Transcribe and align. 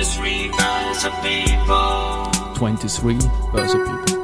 23 0.00 0.48
Börse 0.56 1.10
People. 1.20 2.30
23 2.54 3.18
Börse 3.52 3.78
People. 3.84 4.16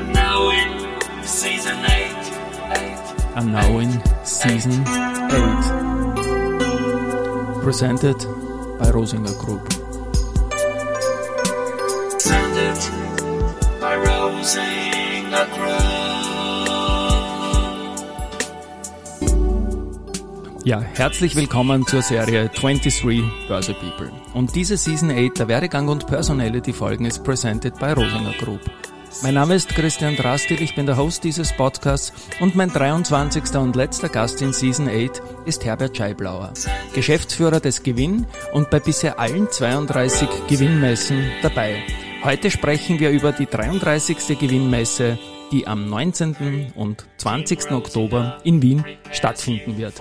And 0.00 0.12
now 0.12 0.50
in 0.50 0.68
season 1.22 1.78
8. 1.84 1.90
8. 2.74 3.14
And 3.36 3.52
now 3.52 3.78
in 3.78 4.02
season 4.24 4.72
8. 4.72 4.88
Presented 7.62 8.18
by 8.80 8.90
Rosinger 8.90 9.38
Group. 9.38 9.68
Presented 12.10 12.80
by 13.80 13.94
Rosinger 13.94 14.95
Ja, 20.66 20.80
herzlich 20.80 21.36
willkommen 21.36 21.86
zur 21.86 22.02
Serie 22.02 22.48
23 22.48 23.22
Börse 23.46 23.72
People. 23.72 24.10
Und 24.34 24.56
diese 24.56 24.76
Season 24.76 25.12
8 25.12 25.38
der 25.38 25.46
Werdegang 25.46 25.86
und 25.86 26.08
Personality 26.08 26.72
Folgen 26.72 27.04
ist 27.04 27.22
presented 27.22 27.78
by 27.78 27.92
Rosinger 27.92 28.34
Group. 28.40 28.62
Mein 29.22 29.34
Name 29.34 29.54
ist 29.54 29.68
Christian 29.68 30.16
Drastil, 30.16 30.60
ich 30.60 30.74
bin 30.74 30.86
der 30.86 30.96
Host 30.96 31.22
dieses 31.22 31.52
Podcasts 31.52 32.12
und 32.40 32.56
mein 32.56 32.70
23. 32.70 33.54
und 33.54 33.76
letzter 33.76 34.08
Gast 34.08 34.42
in 34.42 34.52
Season 34.52 34.88
8 34.88 35.22
ist 35.44 35.64
Herbert 35.64 35.96
Scheiblauer, 35.96 36.52
Geschäftsführer 36.96 37.60
des 37.60 37.84
Gewinn 37.84 38.26
und 38.52 38.68
bei 38.68 38.80
bisher 38.80 39.20
allen 39.20 39.48
32 39.48 40.28
Gewinnmessen 40.48 41.30
dabei. 41.42 41.84
Heute 42.24 42.50
sprechen 42.50 42.98
wir 42.98 43.10
über 43.10 43.30
die 43.30 43.46
33. 43.46 44.36
Gewinnmesse, 44.36 45.16
die 45.52 45.66
am 45.66 45.88
19. 45.88 46.72
und 46.74 47.06
20. 47.18 47.72
Oktober 47.72 48.40
in 48.44 48.62
Wien 48.62 48.84
stattfinden 49.12 49.78
wird. 49.78 49.94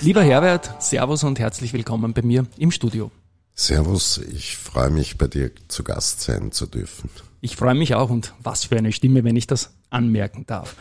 Lieber 0.00 0.22
Herbert, 0.22 0.82
Servus 0.82 1.24
und 1.24 1.38
herzlich 1.38 1.72
willkommen 1.72 2.14
bei 2.14 2.22
mir 2.22 2.46
im 2.56 2.70
Studio. 2.70 3.10
Servus, 3.54 4.18
ich 4.18 4.56
freue 4.56 4.90
mich, 4.90 5.16
bei 5.16 5.28
dir 5.28 5.50
zu 5.68 5.84
Gast 5.84 6.22
sein 6.22 6.50
zu 6.50 6.66
dürfen. 6.66 7.08
Ich 7.40 7.56
freue 7.56 7.74
mich 7.74 7.94
auch 7.94 8.10
und 8.10 8.34
was 8.42 8.64
für 8.64 8.76
eine 8.76 8.92
Stimme, 8.92 9.22
wenn 9.22 9.36
ich 9.36 9.46
das 9.46 9.74
anmerken 9.90 10.44
darf. 10.46 10.76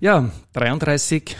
Ja, 0.00 0.30
33 0.54 1.36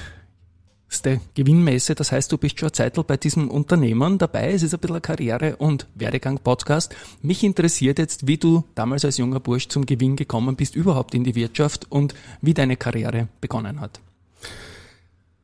der 1.03 1.21
Gewinnmesse. 1.35 1.95
Das 1.95 2.13
heißt, 2.13 2.31
du 2.31 2.39
bist 2.39 2.59
schon 2.59 2.69
eine 2.69 2.73
Zeit 2.73 3.07
bei 3.07 3.17
diesem 3.17 3.51
Unternehmen 3.51 4.19
dabei. 4.19 4.53
Es 4.53 4.63
ist 4.63 4.75
ein 4.75 4.81
bisschen 4.81 4.97
ein 4.97 5.03
Karriere- 5.03 5.57
und 5.57 5.87
Werdegang-Podcast. 5.95 6.95
Mich 7.23 7.43
interessiert 7.43 7.99
jetzt, 7.99 8.27
wie 8.27 8.39
du 8.39 8.65
damals 8.75 9.05
als 9.05 9.19
junger 9.19 9.41
Bursch 9.41 9.69
zum 9.69 9.87
Gewinn 9.87 10.17
gekommen 10.17 10.57
bist, 10.57 10.75
überhaupt 10.77 11.15
in 11.15 11.25
die 11.25 11.35
Wirtschaft 11.35 11.91
und 11.91 12.15
wie 12.41 12.55
deine 12.55 12.77
Karriere 12.77 13.29
begonnen 13.41 13.81
hat. 13.81 14.01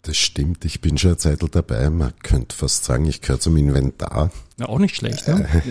Das 0.03 0.17
stimmt, 0.17 0.65
ich 0.65 0.81
bin 0.81 0.97
schon 0.97 1.11
eine 1.11 1.19
Zeit 1.19 1.41
dabei. 1.53 1.91
Man 1.91 2.13
könnte 2.23 2.57
fast 2.57 2.85
sagen, 2.85 3.05
ich 3.07 3.21
gehöre 3.21 3.41
zum 3.41 3.57
Inventar. 3.57 4.31
Ja, 4.59 4.67
auch 4.67 4.79
nicht 4.79 4.97
schlecht. 4.97 5.29
Ne? 5.29 5.63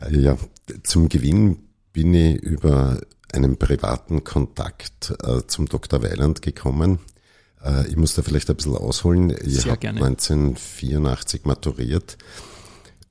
Äh, 0.00 0.16
ja, 0.20 0.36
zum 0.82 1.08
Gewinn 1.08 1.58
bin 1.92 2.12
ich 2.12 2.42
über 2.42 3.00
einen 3.32 3.56
privaten 3.56 4.24
Kontakt 4.24 5.14
äh, 5.22 5.46
zum 5.46 5.66
Dr. 5.66 6.02
Weiland 6.02 6.42
gekommen. 6.42 6.98
Äh, 7.64 7.88
ich 7.88 7.96
muss 7.96 8.14
da 8.14 8.22
vielleicht 8.22 8.50
ein 8.50 8.56
bisschen 8.56 8.76
ausholen. 8.76 9.30
Ich 9.44 9.66
habe 9.66 9.88
1984 9.88 11.44
maturiert 11.44 12.18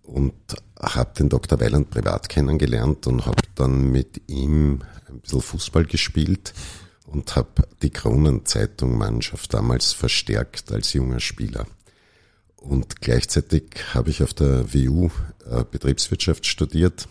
und 0.04 0.34
habe 0.80 1.14
den 1.18 1.30
Dr. 1.30 1.60
Weiland 1.60 1.90
privat 1.90 2.30
kennengelernt 2.30 3.08
und 3.08 3.26
habe 3.26 3.42
dann 3.56 3.92
mit 3.92 4.22
ihm 4.28 4.82
ein 5.08 5.20
bisschen 5.20 5.42
Fußball 5.42 5.86
gespielt 5.86 6.54
und 7.06 7.36
habe 7.36 7.68
die 7.82 7.90
Kronenzeitung-Mannschaft 7.90 9.54
damals 9.54 9.94
verstärkt 9.94 10.72
als 10.72 10.94
junger 10.94 11.20
Spieler. 11.20 11.66
Und 12.56 13.02
gleichzeitig 13.02 13.64
habe 13.94 14.12
ich 14.12 14.22
auf 14.22 14.34
der 14.34 14.74
WU 14.74 15.10
äh, 15.50 15.64
Betriebswirtschaft 15.70 16.46
studiert. 16.46 17.08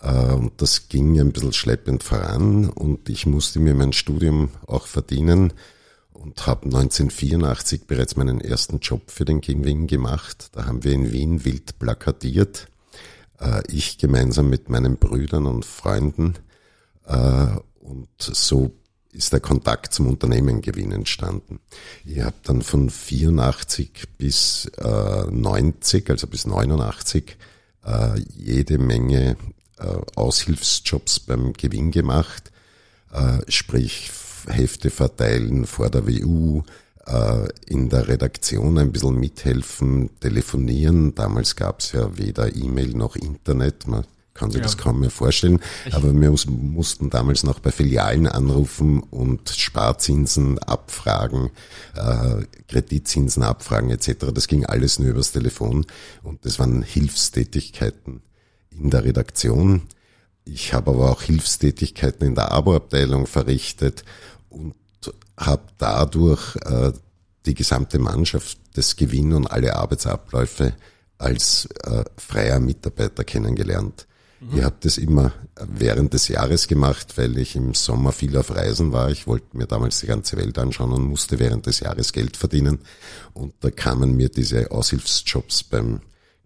Äh, 0.00 0.32
und 0.32 0.62
das 0.62 0.88
ging 0.88 1.18
ein 1.18 1.32
bisschen 1.32 1.52
schleppend 1.52 2.02
voran 2.02 2.68
und 2.68 3.08
ich 3.08 3.26
musste 3.26 3.58
mir 3.58 3.74
mein 3.74 3.92
Studium 3.92 4.50
auch 4.66 4.86
verdienen 4.86 5.52
und 6.20 6.46
habe 6.46 6.66
1984 6.66 7.86
bereits 7.86 8.16
meinen 8.16 8.40
ersten 8.40 8.78
Job 8.80 9.10
für 9.10 9.24
den 9.24 9.40
King 9.40 9.64
Wing 9.64 9.86
gemacht. 9.86 10.50
Da 10.52 10.66
haben 10.66 10.84
wir 10.84 10.92
in 10.92 11.12
Wien 11.12 11.44
wild 11.44 11.78
plakatiert. 11.78 12.68
Äh, 13.40 13.62
ich 13.68 13.96
gemeinsam 13.96 14.50
mit 14.50 14.68
meinen 14.68 14.98
Brüdern 14.98 15.46
und 15.46 15.64
Freunden. 15.64 16.34
Äh, 17.06 17.46
und 17.80 18.08
so 18.18 18.72
ist 19.12 19.32
der 19.32 19.40
Kontakt 19.40 19.94
zum 19.94 20.08
Unternehmengewinn 20.08 20.92
entstanden. 20.92 21.58
Ich 22.04 22.20
habe 22.20 22.36
dann 22.44 22.60
von 22.62 22.90
84 22.90 23.90
bis 24.18 24.70
äh, 24.76 25.24
90, 25.30 26.10
also 26.10 26.26
bis 26.26 26.46
89, 26.46 27.36
äh, 27.84 28.20
jede 28.36 28.78
Menge 28.78 29.36
äh, 29.78 29.96
Aushilfsjobs 30.16 31.20
beim 31.20 31.54
Gewinn 31.54 31.90
gemacht, 31.90 32.52
äh, 33.10 33.38
sprich 33.48 34.10
Hefte 34.48 34.90
verteilen 34.90 35.66
vor 35.66 35.90
der 35.90 36.06
WU, 36.06 36.62
äh, 37.06 37.48
in 37.66 37.88
der 37.88 38.08
Redaktion 38.08 38.78
ein 38.78 38.92
bisschen 38.92 39.18
mithelfen, 39.18 40.10
telefonieren. 40.20 41.14
Damals 41.14 41.56
gab 41.56 41.80
es 41.80 41.92
ja 41.92 42.16
weder 42.16 42.54
E-Mail 42.54 42.90
noch 42.90 43.16
Internet. 43.16 43.86
Man 43.86 44.04
kann 44.34 44.50
sich 44.50 44.60
ja. 44.60 44.64
das 44.64 44.78
kaum 44.78 45.00
mehr 45.00 45.10
vorstellen. 45.10 45.60
Aber 45.92 46.12
wir 46.14 46.34
mussten 46.48 47.10
damals 47.10 47.42
noch 47.42 47.58
bei 47.58 47.70
Filialen 47.70 48.26
anrufen 48.26 49.00
und 49.00 49.50
Sparzinsen 49.50 50.58
abfragen, 50.58 51.50
äh, 51.94 52.44
Kreditzinsen 52.68 53.42
abfragen 53.42 53.90
etc. 53.90 54.26
Das 54.32 54.46
ging 54.46 54.64
alles 54.64 54.98
nur 54.98 55.10
übers 55.10 55.32
Telefon 55.32 55.86
und 56.22 56.44
das 56.44 56.58
waren 56.58 56.82
Hilfstätigkeiten 56.82 58.22
in 58.70 58.90
der 58.90 59.04
Redaktion. 59.04 59.82
Ich 60.44 60.72
habe 60.72 60.90
aber 60.90 61.10
auch 61.10 61.22
Hilfstätigkeiten 61.22 62.26
in 62.26 62.34
der 62.34 62.52
Abo-Abteilung 62.52 63.26
verrichtet 63.26 64.04
und 64.48 64.74
habe 65.36 65.62
dadurch 65.78 66.56
äh, 66.56 66.92
die 67.46 67.54
gesamte 67.54 67.98
Mannschaft 67.98 68.58
des 68.76 68.96
Gewinn 68.96 69.32
und 69.32 69.46
alle 69.46 69.76
Arbeitsabläufe 69.76 70.74
als 71.18 71.68
äh, 71.84 72.04
freier 72.16 72.60
Mitarbeiter 72.60 73.24
kennengelernt. 73.24 74.06
Mhm. 74.40 74.58
Ich 74.58 74.64
habe 74.64 74.76
das 74.80 74.98
immer 74.98 75.32
während 75.54 76.14
des 76.14 76.28
Jahres 76.28 76.66
gemacht, 76.66 77.16
weil 77.16 77.36
ich 77.38 77.56
im 77.56 77.74
Sommer 77.74 78.12
viel 78.12 78.36
auf 78.36 78.54
Reisen 78.54 78.92
war. 78.92 79.10
Ich 79.10 79.26
wollte 79.26 79.56
mir 79.56 79.66
damals 79.66 80.00
die 80.00 80.06
ganze 80.06 80.36
Welt 80.36 80.58
anschauen 80.58 80.92
und 80.92 81.04
musste 81.04 81.38
während 81.38 81.66
des 81.66 81.80
Jahres 81.80 82.12
Geld 82.12 82.36
verdienen. 82.36 82.78
Und 83.34 83.54
da 83.60 83.70
kamen 83.70 84.16
mir 84.16 84.30
diese 84.30 84.70
Aushilfsjobs 84.70 85.64
beim 85.64 86.00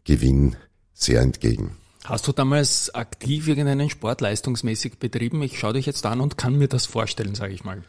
Gewinn 0.05 0.57
sehr 0.93 1.21
entgegen. 1.21 1.77
Hast 2.05 2.29
du 2.29 2.33
damals 2.33 2.95
aktiv 2.95 3.49
irgendeinen 3.49 3.89
Sport 3.89 4.21
leistungsmäßig 4.21 4.99
betrieben? 4.99 5.43
Ich 5.43 5.59
schaue 5.59 5.73
dich 5.73 5.87
jetzt 5.87 6.05
an 6.05 6.21
und 6.21 6.37
kann 6.37 6.59
mir 6.59 6.69
das 6.69 6.85
vorstellen, 6.85 7.35
sage 7.35 7.55
ich 7.55 7.65
mal. 7.65 7.83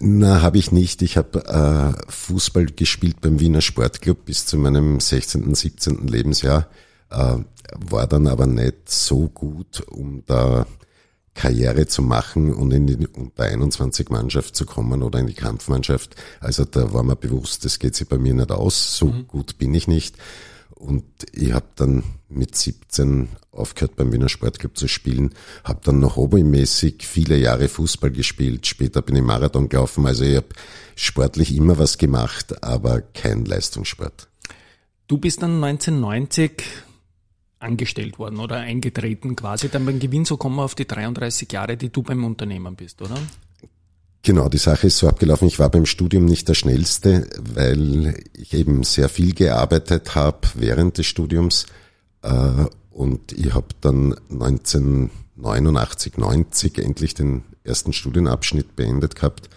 Na, 0.00 0.40
habe 0.40 0.56
ich 0.56 0.72
nicht. 0.72 1.02
Ich 1.02 1.18
habe 1.18 1.44
äh, 1.46 2.10
Fußball 2.10 2.66
gespielt 2.66 3.20
beim 3.20 3.38
Wiener 3.38 3.60
Sportclub 3.60 4.24
bis 4.24 4.46
zu 4.46 4.56
meinem 4.56 5.00
16., 5.00 5.54
17. 5.54 6.08
Lebensjahr, 6.08 6.68
äh, 7.10 7.36
war 7.74 8.06
dann 8.06 8.26
aber 8.26 8.46
nicht 8.46 8.88
so 8.88 9.28
gut, 9.28 9.82
um 9.90 10.22
da 10.26 10.66
Karriere 11.34 11.86
zu 11.86 12.00
machen 12.00 12.54
und 12.54 12.72
in 12.72 12.86
die 12.86 13.06
unter 13.06 13.44
21 13.44 14.08
Mannschaft 14.08 14.56
zu 14.56 14.64
kommen 14.64 15.02
oder 15.02 15.18
in 15.18 15.26
die 15.26 15.34
Kampfmannschaft. 15.34 16.16
Also 16.40 16.64
da 16.64 16.94
war 16.94 17.02
mir 17.02 17.16
bewusst, 17.16 17.66
das 17.66 17.78
geht 17.78 17.94
sich 17.94 18.08
bei 18.08 18.16
mir 18.16 18.32
nicht 18.32 18.50
aus. 18.50 18.96
So 18.96 19.06
mhm. 19.06 19.28
gut 19.28 19.58
bin 19.58 19.74
ich 19.74 19.86
nicht. 19.88 20.16
Und 20.78 21.04
ich 21.32 21.52
habe 21.52 21.66
dann 21.76 22.02
mit 22.28 22.54
17 22.54 23.28
aufgehört 23.50 23.96
beim 23.96 24.12
Wiener 24.12 24.28
Sportclub 24.28 24.76
zu 24.76 24.88
spielen, 24.88 25.34
habe 25.64 25.80
dann 25.82 26.00
noch 26.00 26.16
hobbymäßig 26.16 27.06
viele 27.06 27.38
Jahre 27.38 27.68
Fußball 27.68 28.10
gespielt, 28.10 28.66
später 28.66 29.00
bin 29.00 29.16
ich 29.16 29.22
Marathon 29.22 29.70
gelaufen, 29.70 30.06
also 30.06 30.24
ich 30.24 30.36
habe 30.36 30.48
sportlich 30.94 31.56
immer 31.56 31.78
was 31.78 31.96
gemacht, 31.96 32.62
aber 32.62 33.00
kein 33.00 33.46
Leistungssport. 33.46 34.28
Du 35.08 35.16
bist 35.16 35.42
dann 35.42 35.64
1990 35.64 36.62
angestellt 37.58 38.18
worden 38.18 38.38
oder 38.38 38.56
eingetreten 38.56 39.34
quasi, 39.34 39.70
dann 39.70 39.86
beim 39.86 39.98
Gewinn, 39.98 40.26
so 40.26 40.36
kommen 40.36 40.56
wir 40.56 40.64
auf 40.64 40.74
die 40.74 40.86
33 40.86 41.50
Jahre, 41.50 41.78
die 41.78 41.88
du 41.88 42.02
beim 42.02 42.22
Unternehmen 42.24 42.76
bist, 42.76 43.00
oder? 43.00 43.16
Genau, 44.26 44.48
die 44.48 44.58
Sache 44.58 44.88
ist 44.88 44.98
so 44.98 45.06
abgelaufen. 45.06 45.46
Ich 45.46 45.60
war 45.60 45.70
beim 45.70 45.86
Studium 45.86 46.24
nicht 46.24 46.48
der 46.48 46.54
Schnellste, 46.54 47.28
weil 47.54 48.24
ich 48.32 48.54
eben 48.54 48.82
sehr 48.82 49.08
viel 49.08 49.32
gearbeitet 49.32 50.16
habe 50.16 50.48
während 50.56 50.98
des 50.98 51.06
Studiums. 51.06 51.66
Äh, 52.22 52.64
und 52.90 53.30
ich 53.30 53.54
habe 53.54 53.68
dann 53.80 54.16
1989, 54.32 56.18
90 56.18 56.78
endlich 56.78 57.14
den 57.14 57.44
ersten 57.62 57.92
Studienabschnitt 57.92 58.74
beendet 58.74 59.14
gehabt. 59.14 59.48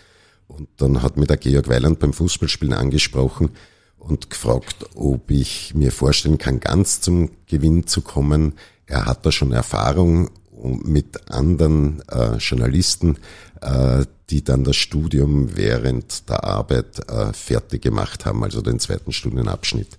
Und 0.48 0.70
dann 0.78 1.02
hat 1.02 1.18
mir 1.18 1.26
der 1.26 1.38
Georg 1.38 1.68
Weiland 1.68 1.98
beim 1.98 2.14
Fußballspielen 2.14 2.76
angesprochen 2.76 3.50
und 3.98 4.30
gefragt, 4.30 4.86
ob 4.94 5.32
ich 5.32 5.74
mir 5.74 5.92
vorstellen 5.92 6.38
kann, 6.38 6.60
ganz 6.60 7.02
zum 7.02 7.32
Gewinn 7.48 7.88
zu 7.88 8.02
kommen. 8.02 8.54
Er 8.86 9.08
hat 9.08 9.26
da 9.26 9.32
schon 9.32 9.52
Erfahrung 9.52 10.30
mit 10.64 11.30
anderen 11.32 12.02
äh, 12.10 12.36
Journalisten, 12.38 13.18
äh, 13.62 14.06
die 14.30 14.44
dann 14.44 14.64
das 14.64 14.76
Studium 14.76 15.56
während 15.56 16.30
der 16.30 16.44
Arbeit 16.44 17.10
äh, 17.10 17.34
fertig 17.34 17.82
gemacht 17.82 18.26
haben, 18.26 18.44
also 18.44 18.62
den 18.62 18.80
zweiten 18.80 19.12
Studienabschnitt. 19.12 19.98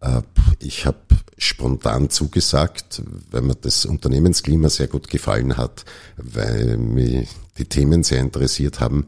Äh, 0.00 0.22
ich 0.58 0.86
habe 0.86 0.98
spontan 1.38 2.10
zugesagt, 2.10 3.02
weil 3.30 3.42
mir 3.42 3.56
das 3.56 3.86
Unternehmensklima 3.86 4.68
sehr 4.68 4.88
gut 4.88 5.08
gefallen 5.08 5.56
hat, 5.56 5.84
weil 6.16 6.76
mich 6.76 7.28
die 7.58 7.64
Themen 7.64 8.02
sehr 8.02 8.20
interessiert 8.20 8.80
haben 8.80 9.06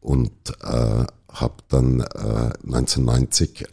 und 0.00 0.32
äh, 0.62 1.04
habe 1.32 1.54
dann 1.68 2.00
äh, 2.00 2.52
1990 2.64 3.66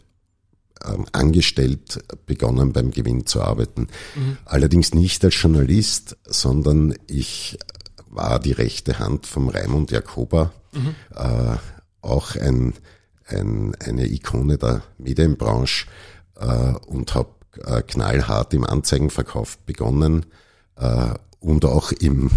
äh, 0.84 0.96
angestellt 1.12 1.98
begonnen 2.26 2.72
beim 2.72 2.90
Gewinn 2.90 3.26
zu 3.26 3.42
arbeiten. 3.42 3.88
Mhm. 4.14 4.38
Allerdings 4.44 4.94
nicht 4.94 5.24
als 5.24 5.40
Journalist, 5.40 6.16
sondern 6.24 6.94
ich 7.06 7.58
war 8.08 8.38
die 8.38 8.52
rechte 8.52 8.98
Hand 8.98 9.26
vom 9.26 9.48
Raimund 9.48 9.90
Jakoba, 9.90 10.52
mhm. 10.72 10.94
äh, 11.14 11.56
auch 12.00 12.36
ein, 12.36 12.74
ein, 13.26 13.74
eine 13.76 14.06
Ikone 14.06 14.58
der 14.58 14.82
Medienbranche 14.98 15.86
äh, 16.36 16.74
und 16.86 17.14
habe 17.14 17.30
äh, 17.64 17.82
knallhart 17.82 18.54
im 18.54 18.64
Anzeigenverkauf 18.64 19.58
begonnen 19.58 20.26
äh, 20.76 21.14
und 21.40 21.64
auch 21.64 21.92
im, 21.92 22.30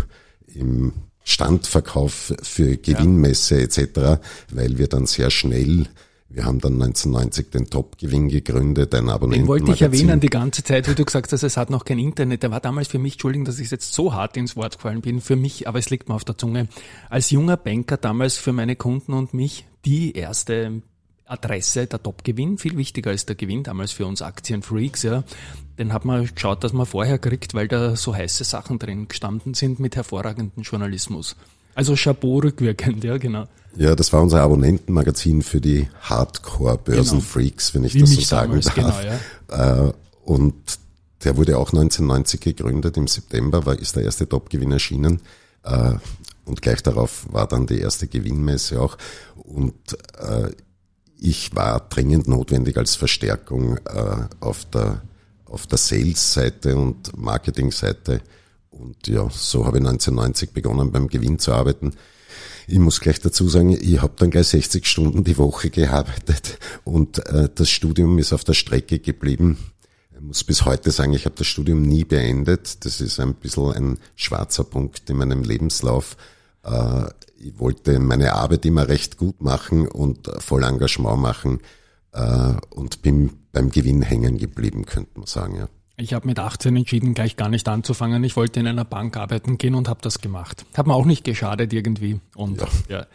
im 0.48 0.94
Standverkauf 1.24 2.34
für 2.42 2.78
Gewinnmesse 2.78 3.62
etc., 3.62 4.22
weil 4.52 4.78
wir 4.78 4.88
dann 4.88 5.06
sehr 5.06 5.30
schnell 5.30 5.88
wir 6.30 6.44
haben 6.44 6.60
dann 6.60 6.74
1990 6.74 7.52
den 7.52 7.70
Top-Gewinn 7.70 8.28
gegründet, 8.28 8.94
ein 8.94 9.10
Abonnenten. 9.10 9.46
Den 9.46 9.48
wollte 9.48 9.72
ich 9.72 9.82
erwähnen 9.82 10.20
die 10.20 10.28
ganze 10.28 10.64
Zeit, 10.64 10.90
wie 10.90 10.96
du 10.96 11.06
gesagt 11.06 11.32
hast, 11.32 11.44
es 11.44 11.56
hat 11.56 11.70
noch 11.70 11.86
kein 11.86 12.00
Internet. 12.00 12.44
Der 12.44 12.52
war 12.52 12.60
damals 12.60 12.90
für 12.90 13.00
mich, 13.00 13.14
Entschuldigung, 13.14 13.46
dass 13.46 13.60
ich 13.60 13.72
jetzt 13.72 13.94
so 13.94 14.14
hart 14.14 14.36
ins 14.36 14.56
Wort 14.58 14.76
gefallen 14.76 15.02
bin, 15.02 15.22
für 15.22 15.38
mich, 15.38 15.68
aber 15.68 15.80
es 15.80 15.90
liegt 15.90 16.10
mir 16.10 16.16
auf 16.16 16.26
der 16.26 16.38
Zunge, 16.38 16.68
als 17.10 17.32
junger 17.32 17.56
Banker 17.56 17.96
damals 17.96 18.38
für 18.38 18.52
meine 18.52 18.76
Kunden 18.76 19.14
und 19.14 19.34
mich 19.34 19.66
die 19.86 20.14
erste 20.14 20.82
Adresse, 21.26 21.88
der 21.88 22.04
Top-Gewinn, 22.04 22.58
viel 22.58 22.78
wichtiger 22.78 23.12
als 23.12 23.26
der 23.26 23.36
Gewinn 23.36 23.64
damals 23.64 23.94
für 23.94 24.06
uns 24.06 24.22
Aktienfreaks, 24.22 25.04
ja. 25.04 25.24
Den 25.80 25.94
hat 25.94 26.06
man 26.06 26.28
geschaut, 26.34 26.64
dass 26.64 26.74
man 26.74 26.86
vorher 26.86 27.20
kriegt, 27.20 27.54
weil 27.54 27.68
da 27.68 27.96
so 27.96 28.16
heiße 28.16 28.44
Sachen 28.44 28.80
drin 28.80 29.08
gestanden 29.08 29.54
sind 29.54 29.80
mit 29.80 29.96
hervorragendem 29.96 30.64
Journalismus. 30.64 31.36
Also 31.78 31.94
Chapeau 31.94 32.40
rückwirkend, 32.40 33.04
ja, 33.04 33.18
genau. 33.20 33.46
Ja, 33.76 33.96
das 33.96 34.12
war 34.12 34.24
unser 34.24 34.42
Abonnentenmagazin 34.42 35.44
für 35.44 35.62
die 35.62 35.88
Hardcore-Börsenfreaks, 36.02 37.72
genau. 37.72 37.76
wenn 37.76 37.88
ich 37.88 37.94
Wie 37.94 38.00
das 38.00 38.14
so 38.14 38.22
sagen 38.22 38.48
damals, 38.48 38.66
darf. 38.74 39.02
Genau, 39.04 39.14
ja. 39.52 39.88
Äh, 39.90 39.94
und 40.26 40.56
der 41.24 41.38
wurde 41.38 41.60
auch 41.60 41.68
1990 41.68 42.42
gegründet, 42.42 42.98
im 42.98 43.06
September 43.06 43.68
war, 43.68 43.78
ist 43.78 43.96
der 43.96 44.06
erste 44.06 44.28
Top-Gewinn 44.28 44.72
erschienen. 44.72 45.22
Äh, 45.62 45.94
und 46.46 46.64
gleich 46.64 46.82
darauf 46.82 47.32
war 47.32 47.48
dann 47.48 47.68
die 47.68 47.80
erste 47.80 48.08
Gewinnmesse 48.08 48.82
auch. 48.82 48.98
Und 49.36 49.76
äh, 50.18 50.50
ich 51.20 51.56
war 51.56 51.82
dringend 51.90 52.28
notwendig 52.28 52.76
als 52.78 52.96
Verstärkung 52.96 53.80
auf 54.40 54.66
der, 54.66 55.02
auf 55.46 55.68
der 55.68 55.78
Sales-Seite 55.78 56.76
und 56.76 57.16
Marketing-Seite. 57.16 58.22
Und 58.80 59.08
ja, 59.08 59.30
so 59.30 59.66
habe 59.66 59.78
ich 59.78 59.86
1990 59.86 60.52
begonnen 60.52 60.92
beim 60.92 61.08
Gewinn 61.08 61.40
zu 61.40 61.54
arbeiten. 61.54 61.94
Ich 62.68 62.80
muss 62.80 63.00
gleich 63.00 63.22
dazu 63.22 63.48
sagen, 63.48 63.70
ich 63.70 64.02
habe 64.02 64.14
dann 64.18 64.30
gleich 64.30 64.48
60 64.48 64.86
Stunden 64.86 65.24
die 65.24 65.38
Woche 65.38 65.70
gearbeitet 65.70 66.60
und 66.84 67.26
äh, 67.28 67.50
das 67.54 67.70
Studium 67.70 68.18
ist 68.20 68.34
auf 68.34 68.44
der 68.44 68.54
Strecke 68.54 69.00
geblieben. 69.00 69.58
Ich 70.14 70.22
muss 70.22 70.44
bis 70.44 70.66
heute 70.66 70.92
sagen, 70.92 71.14
ich 71.14 71.26
habe 71.26 71.36
das 71.38 71.48
Studium 71.48 71.84
nie 71.84 72.04
beendet. 72.04 72.84
Das 72.86 73.00
ist 73.02 73.20
ein 73.20 73.36
bisschen 73.36 73.72
ein 73.72 74.00
schwarzer 74.16 74.64
Punkt 74.64 75.10
in 75.10 75.18
meinem 75.18 75.44
Lebenslauf. 75.44 76.18
Äh, 76.64 77.06
ich 77.40 77.58
wollte 77.60 78.00
meine 78.00 78.34
Arbeit 78.34 78.66
immer 78.66 78.88
recht 78.88 79.18
gut 79.18 79.42
machen 79.42 79.88
und 79.88 80.28
voll 80.40 80.64
Engagement 80.64 81.22
machen 81.22 81.60
äh, 82.12 82.54
und 82.72 83.02
bin 83.02 83.32
beim 83.52 83.70
Gewinn 83.70 84.02
hängen 84.02 84.38
geblieben, 84.38 84.86
könnte 84.86 85.12
man 85.20 85.28
sagen. 85.28 85.56
Ja. 85.56 85.70
Ich 86.00 86.14
habe 86.14 86.28
mit 86.28 86.38
18 86.38 86.76
entschieden, 86.76 87.16
gleich 87.16 87.38
gar 87.38 87.50
nicht 87.50 87.68
anzufangen. 87.68 88.24
Ich 88.24 88.36
wollte 88.36 88.60
in 88.60 88.68
einer 88.68 88.86
Bank 88.86 89.18
arbeiten 89.18 89.58
gehen 89.58 89.74
und 89.74 89.90
habe 89.90 90.00
das 90.04 90.22
gemacht. 90.22 90.64
Hat 90.76 90.86
mir 90.86 90.94
auch 90.94 91.06
nicht 91.06 91.24
geschadet 91.24 91.74
irgendwie. 91.74 92.20
Und 92.36 92.62
ja. 92.62 92.68
ja. 92.88 93.06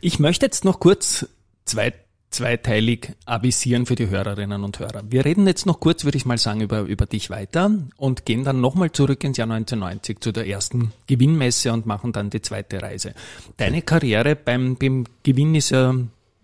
Ich 0.00 0.18
möchte 0.18 0.44
jetzt 0.44 0.64
noch 0.64 0.80
kurz 0.80 1.28
zwei, 1.64 1.94
zweiteilig 2.30 3.14
avisieren 3.24 3.86
für 3.86 3.94
die 3.94 4.08
Hörerinnen 4.08 4.64
und 4.64 4.80
Hörer. 4.80 5.04
Wir 5.08 5.24
reden 5.24 5.46
jetzt 5.46 5.64
noch 5.64 5.78
kurz, 5.78 6.02
würde 6.02 6.18
ich 6.18 6.26
mal 6.26 6.38
sagen, 6.38 6.60
über, 6.60 6.80
über 6.80 7.06
dich 7.06 7.30
weiter 7.30 7.70
und 7.96 8.26
gehen 8.26 8.42
dann 8.42 8.60
nochmal 8.60 8.90
zurück 8.90 9.22
ins 9.22 9.36
Jahr 9.36 9.48
1990 9.48 10.18
zu 10.18 10.32
der 10.32 10.48
ersten 10.48 10.92
Gewinnmesse 11.06 11.72
und 11.72 11.86
machen 11.86 12.12
dann 12.12 12.30
die 12.30 12.42
zweite 12.42 12.82
Reise. 12.82 13.14
Deine 13.58 13.82
Karriere 13.82 14.34
beim, 14.34 14.74
beim 14.74 15.04
Gewinn 15.22 15.54
ist 15.54 15.70
ja 15.70 15.94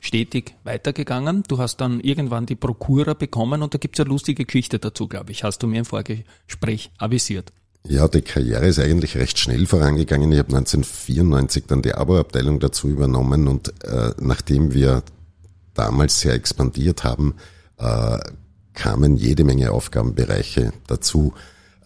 stetig 0.04 0.54
weitergegangen. 0.64 1.42
Du 1.48 1.58
hast 1.58 1.78
dann 1.78 2.00
irgendwann 2.00 2.46
die 2.46 2.56
Prokura 2.56 3.14
bekommen 3.14 3.62
und 3.62 3.74
da 3.74 3.78
gibt's 3.78 4.00
eine 4.00 4.08
lustige 4.08 4.44
Geschichte 4.44 4.78
dazu, 4.78 5.08
glaube 5.08 5.32
ich. 5.32 5.44
Hast 5.44 5.62
du 5.62 5.66
mir 5.66 5.78
im 5.78 5.84
Vorgespräch 5.84 6.90
avisiert. 6.98 7.52
Ja, 7.86 8.08
die 8.08 8.22
Karriere 8.22 8.66
ist 8.66 8.78
eigentlich 8.78 9.16
recht 9.16 9.38
schnell 9.38 9.66
vorangegangen. 9.66 10.32
Ich 10.32 10.38
habe 10.38 10.56
1994 10.56 11.64
dann 11.66 11.82
die 11.82 11.94
Abo-Abteilung 11.94 12.60
dazu 12.60 12.88
übernommen 12.88 13.46
und 13.46 13.74
äh, 13.84 14.12
nachdem 14.20 14.72
wir 14.72 15.02
damals 15.74 16.20
sehr 16.20 16.34
expandiert 16.34 17.04
haben, 17.04 17.34
äh, 17.78 18.18
kamen 18.72 19.16
jede 19.16 19.44
Menge 19.44 19.72
Aufgabenbereiche 19.72 20.72
dazu. 20.86 21.34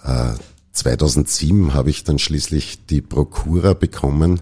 Äh, 0.04 0.34
2007 0.72 1.74
habe 1.74 1.90
ich 1.90 2.04
dann 2.04 2.20
schließlich 2.20 2.86
die 2.86 3.00
Prokura 3.00 3.74
bekommen 3.74 4.40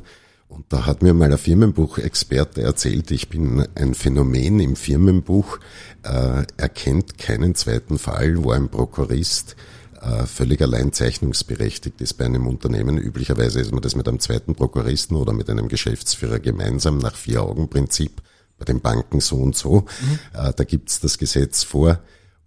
und 0.57 0.65
da 0.71 0.87
hat 0.87 1.03
mir 1.03 1.13
mal 1.13 1.31
ein 1.31 1.37
Firmenbuchexperte 1.37 2.63
erzählt, 2.63 3.11
ich 3.11 3.29
bin 3.29 3.67
ein 3.75 3.93
Phänomen 3.93 4.59
im 4.61 4.75
Firmenbuch. 4.75 5.59
Äh, 6.03 6.45
er 6.57 6.69
kennt 6.71 7.19
keinen 7.19 7.55
zweiten 7.55 7.99
Fall, 7.99 8.43
wo 8.43 8.53
ein 8.53 8.71
Prokurist 8.71 9.55
äh, 10.01 10.25
völlig 10.25 10.63
allein 10.63 10.95
zeichnungsberechtigt 10.95 12.01
ist 12.01 12.15
bei 12.15 12.25
einem 12.25 12.47
Unternehmen. 12.47 12.97
Üblicherweise 12.97 13.61
ist 13.61 13.71
man 13.71 13.83
das 13.83 13.97
mit 13.97 14.09
einem 14.09 14.19
zweiten 14.19 14.55
Prokuristen 14.55 15.19
oder 15.19 15.35
mit 15.35 15.51
einem 15.51 15.69
Geschäftsführer 15.69 16.39
gemeinsam 16.39 16.97
nach 16.97 17.17
Vier-Augen-Prinzip. 17.17 18.23
Bei 18.59 18.65
den 18.65 18.81
Banken 18.81 19.21
so 19.21 19.37
und 19.37 19.55
so. 19.55 19.81
Mhm. 19.81 20.19
Äh, 20.33 20.53
da 20.57 20.65
gibt's 20.65 21.01
das 21.01 21.19
Gesetz 21.19 21.65
vor. 21.65 22.01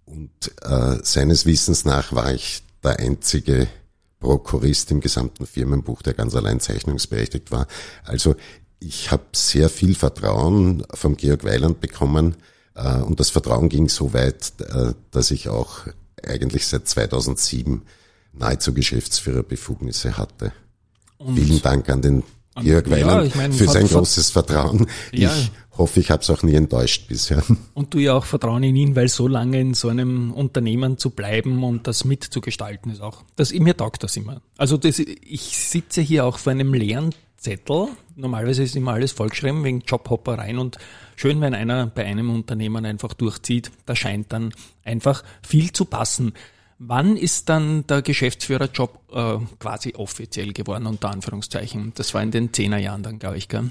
Und 0.04 0.30
äh, 0.62 0.96
seines 1.04 1.46
Wissens 1.46 1.84
nach 1.84 2.12
war 2.12 2.34
ich 2.34 2.64
der 2.82 2.98
einzige 2.98 3.68
Prokurist 4.20 4.90
im 4.90 5.00
gesamten 5.00 5.46
Firmenbuch, 5.46 6.02
der 6.02 6.14
ganz 6.14 6.34
allein 6.34 6.60
zeichnungsberechtigt 6.60 7.50
war. 7.50 7.66
Also 8.04 8.36
ich 8.78 9.10
habe 9.10 9.24
sehr 9.32 9.68
viel 9.68 9.94
Vertrauen 9.94 10.84
vom 10.94 11.16
Georg 11.16 11.44
Weiland 11.44 11.80
bekommen 11.80 12.36
äh, 12.74 12.98
und 12.98 13.18
das 13.18 13.30
Vertrauen 13.30 13.68
ging 13.68 13.88
so 13.88 14.12
weit, 14.12 14.52
äh, 14.60 14.92
dass 15.10 15.30
ich 15.30 15.48
auch 15.48 15.86
eigentlich 16.22 16.66
seit 16.66 16.86
2007 16.86 17.82
nahezu 18.32 18.72
Geschäftsführerbefugnisse 18.74 20.16
hatte. 20.16 20.52
Und 21.18 21.36
Vielen 21.36 21.60
Dank 21.62 21.88
an 21.88 22.02
den 22.02 22.22
Weiland 22.54 22.96
ja, 22.96 23.22
ich 23.22 23.34
mein, 23.34 23.52
für 23.52 23.68
sein 23.68 23.86
großes 23.86 24.30
Vertrauen. 24.30 24.86
Ja. 25.12 25.34
Ich 25.34 25.50
hoffe, 25.78 26.00
ich 26.00 26.10
habe 26.10 26.22
es 26.22 26.30
auch 26.30 26.42
nie 26.42 26.54
enttäuscht 26.54 27.08
bisher. 27.08 27.42
Und 27.74 27.94
du 27.94 27.98
ja 27.98 28.14
auch 28.14 28.24
Vertrauen 28.24 28.62
in 28.62 28.76
ihn, 28.76 28.96
weil 28.96 29.08
so 29.08 29.28
lange 29.28 29.60
in 29.60 29.74
so 29.74 29.88
einem 29.88 30.32
Unternehmen 30.32 30.98
zu 30.98 31.10
bleiben 31.10 31.64
und 31.64 31.86
das 31.86 32.04
mitzugestalten 32.04 32.92
ist 32.92 33.00
auch. 33.00 33.22
Das, 33.36 33.52
mir 33.52 33.76
taugt 33.76 34.02
das 34.02 34.16
immer. 34.16 34.42
Also 34.56 34.76
das, 34.76 34.98
ich 34.98 35.56
sitze 35.56 36.00
hier 36.00 36.24
auch 36.24 36.38
vor 36.38 36.52
einem 36.52 36.74
leeren 36.74 37.14
Zettel. 37.36 37.88
Normalerweise 38.16 38.62
ist 38.62 38.76
immer 38.76 38.92
alles 38.92 39.12
vollgeschrieben 39.12 39.64
wegen 39.64 39.80
Jobhoppereien 39.80 40.58
und 40.58 40.76
schön, 41.16 41.40
wenn 41.40 41.54
einer 41.54 41.86
bei 41.86 42.04
einem 42.04 42.30
Unternehmen 42.30 42.84
einfach 42.84 43.14
durchzieht. 43.14 43.70
Da 43.86 43.96
scheint 43.96 44.32
dann 44.32 44.52
einfach 44.84 45.24
viel 45.42 45.72
zu 45.72 45.86
passen. 45.86 46.34
Wann 46.82 47.18
ist 47.18 47.50
dann 47.50 47.86
der 47.88 48.00
Geschäftsführerjob 48.00 49.00
äh, 49.12 49.36
quasi 49.58 49.94
offiziell 49.96 50.54
geworden, 50.54 50.86
unter 50.86 51.10
Anführungszeichen? 51.10 51.92
Das 51.94 52.14
war 52.14 52.22
in 52.22 52.30
den 52.30 52.54
Zehnerjahren 52.54 53.02
dann, 53.02 53.18
glaube 53.18 53.36
ich, 53.36 53.48
gell? 53.48 53.70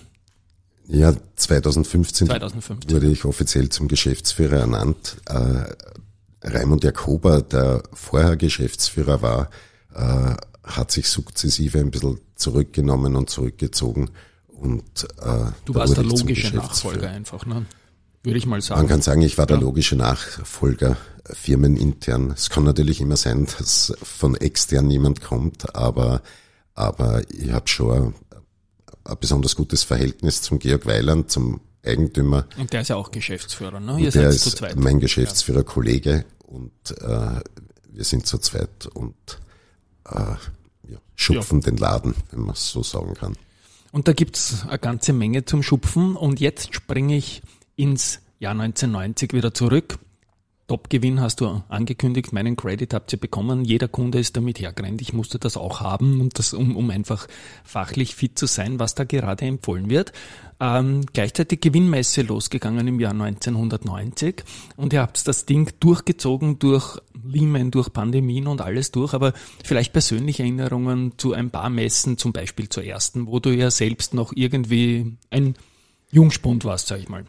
Ja, 0.88 1.16
2015, 1.36 2.28
2015, 2.28 2.92
wurde 2.92 3.08
ich 3.08 3.26
offiziell 3.26 3.70
zum 3.70 3.88
Geschäftsführer 3.88 4.58
ernannt. 4.58 5.18
Äh, 5.26 5.74
Raimund 6.44 6.84
Jakober, 6.84 7.42
der 7.42 7.82
vorher 7.94 8.38
Geschäftsführer 8.38 9.24
war, 9.24 9.50
äh, 9.96 10.36
hat 10.64 10.92
sich 10.92 11.08
sukzessive 11.08 11.80
ein 11.80 11.90
bisschen 11.90 12.20
zurückgenommen 12.36 13.16
und 13.16 13.32
zurückgezogen. 13.32 14.12
Und, 14.50 15.08
äh, 15.20 15.52
du 15.66 15.74
warst 15.74 15.98
der 15.98 16.04
logische 16.04 16.56
Nachfolger 16.56 17.10
einfach, 17.10 17.48
ne? 17.48 17.66
Würde 18.24 18.38
ich 18.38 18.46
mal 18.46 18.62
sagen. 18.62 18.82
Man 18.82 18.88
kann 18.88 19.02
sagen, 19.02 19.22
ich 19.22 19.38
war 19.38 19.46
der 19.46 19.58
logische 19.58 19.96
Nachfolger 19.96 20.98
firmenintern. 21.26 22.32
Es 22.32 22.50
kann 22.50 22.64
natürlich 22.64 23.02
immer 23.02 23.18
sein, 23.18 23.48
dass 23.58 23.94
von 24.02 24.36
extern 24.36 24.90
jemand 24.90 25.22
kommt, 25.22 25.76
aber, 25.76 26.22
aber 26.74 27.22
ich 27.32 27.52
habe 27.52 27.68
schon 27.68 28.14
ein 29.04 29.18
besonders 29.20 29.56
gutes 29.56 29.84
Verhältnis 29.84 30.42
zum 30.42 30.60
Georg 30.60 30.86
Weiland, 30.86 31.32
zum 31.32 31.62
Eigentümer. 31.86 32.46
Und 32.58 32.74
der 32.74 32.82
ist 32.82 32.90
ja 32.90 32.96
auch 32.96 33.12
Geschäftsführer, 33.12 33.80
ne? 33.80 34.00
Ihr 34.00 34.12
der 34.12 34.30
ist 34.30 34.62
mein 34.76 35.00
Geschäftsführer-Kollege 35.00 36.26
und 36.46 36.72
äh, 37.02 37.42
wir 37.92 38.04
sind 38.04 38.28
zu 38.28 38.38
zweit 38.38 38.88
und 38.94 39.16
äh, 40.06 40.20
ja, 40.90 40.98
schupfen 41.16 41.62
ja. 41.62 41.70
den 41.70 41.78
Laden, 41.78 42.16
wenn 42.32 42.42
man 42.42 42.54
es 42.54 42.70
so 42.70 42.84
sagen 42.84 43.14
kann. 43.14 43.36
Und 43.92 44.08
da 44.08 44.14
gibt's 44.14 44.66
eine 44.68 44.78
ganze 44.78 45.14
Menge 45.14 45.46
zum 45.46 45.64
Schupfen 45.64 46.16
und 46.16 46.40
jetzt 46.40 46.76
springe 46.76 47.16
ich 47.16 47.42
ins 47.80 48.22
Jahr 48.40 48.52
1990 48.52 49.34
wieder 49.34 49.54
zurück. 49.54 50.00
Top-Gewinn 50.68 51.20
hast 51.20 51.42
du 51.42 51.64
angekündigt, 51.70 52.32
meinen 52.32 52.56
Credit 52.56 52.94
habt 52.94 53.12
ihr 53.12 53.20
bekommen. 53.20 53.66
Jeder 53.66 53.88
Kunde 53.88 54.20
ist 54.20 54.38
damit 54.38 54.60
hergerannt. 54.60 55.02
Ich 55.02 55.14
musste 55.14 55.40
das 55.40 55.58
auch 55.58 55.80
haben, 55.80 56.22
und 56.22 56.38
das, 56.38 56.54
um, 56.54 56.76
um 56.76 56.92
einfach 56.92 57.28
fachlich 57.64 58.14
fit 58.14 58.38
zu 58.38 58.46
sein, 58.46 58.80
was 58.80 58.94
da 58.94 59.06
gerade 59.06 59.46
empfohlen 59.46 59.90
wird. 59.90 60.12
Ähm, 60.60 61.06
gleichzeitig 61.12 61.62
Gewinnmesse 61.62 62.22
losgegangen 62.22 62.88
im 62.88 63.00
Jahr 63.00 63.14
1990 63.14 64.44
und 64.76 64.94
ihr 64.94 65.02
habt 65.02 65.26
das 65.26 65.46
Ding 65.46 65.72
durchgezogen 65.80 66.60
durch 66.60 67.00
Lehman, 67.24 67.72
durch 67.72 67.92
Pandemien 67.92 68.46
und 68.46 68.62
alles 68.62 68.92
durch, 68.92 69.14
aber 69.14 69.34
vielleicht 69.64 69.94
persönliche 69.94 70.44
Erinnerungen 70.44 71.14
zu 71.18 71.34
ein 71.34 71.50
paar 71.50 71.70
Messen, 71.70 72.18
zum 72.18 72.34
Beispiel 72.34 72.68
zur 72.68 72.84
ersten, 72.84 73.26
wo 73.26 73.40
du 73.40 73.50
ja 73.50 73.72
selbst 73.72 74.14
noch 74.14 74.34
irgendwie 74.36 75.18
ein 75.32 75.56
Jungspund 76.12 76.66
warst, 76.66 76.88
sag 76.88 77.00
ich 77.00 77.10
mal. 77.10 77.26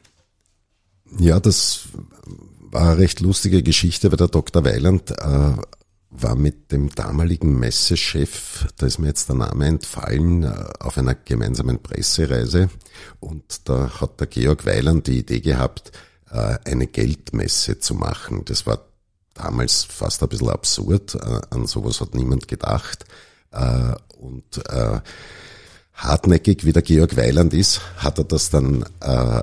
Ja, 1.19 1.41
das 1.41 1.89
war 2.71 2.93
eine 2.93 2.99
recht 2.99 3.21
lustige 3.21 3.63
Geschichte, 3.63 4.11
weil 4.11 4.17
der 4.17 4.29
Dr. 4.29 4.65
Weiland 4.65 5.11
äh, 5.11 5.53
war 6.11 6.35
mit 6.35 6.73
dem 6.73 6.91
damaligen 6.91 7.59
Messechef, 7.59 8.67
da 8.77 8.87
ist 8.87 8.99
mir 8.99 9.09
jetzt 9.09 9.29
der 9.29 9.37
Name 9.37 9.67
entfallen, 9.67 10.43
äh, 10.45 10.53
auf 10.81 10.99
einer 10.99 11.15
gemeinsamen 11.15 11.83
Pressereise 11.83 12.69
und 13.21 13.69
da 13.69 14.01
hat 14.01 14.21
der 14.21 14.27
Georg 14.27 14.67
Weiland 14.67 15.07
die 15.07 15.19
Idee 15.19 15.41
gehabt, 15.41 15.93
äh, 16.31 16.59
eine 16.65 16.87
Geldmesse 16.87 17.79
zu 17.79 17.95
machen. 17.95 18.45
Das 18.45 18.67
war 18.67 18.85
damals 19.35 19.85
fast 19.85 20.23
ein 20.23 20.29
bisschen 20.29 20.51
absurd, 20.51 21.15
äh, 21.15 21.41
an 21.51 21.67
sowas 21.67 22.01
hat 22.01 22.15
niemand 22.15 22.49
gedacht 22.49 23.05
äh, 23.53 23.95
und 24.19 24.59
äh, 24.69 25.01
hartnäckig 25.95 26.65
wie 26.65 26.73
der 26.73 26.83
Georg 26.83 27.17
Weiland 27.17 27.55
ist, 27.55 27.81
hat 27.97 28.19
er 28.19 28.25
das 28.25 28.51
dann 28.51 28.85
äh, 29.01 29.43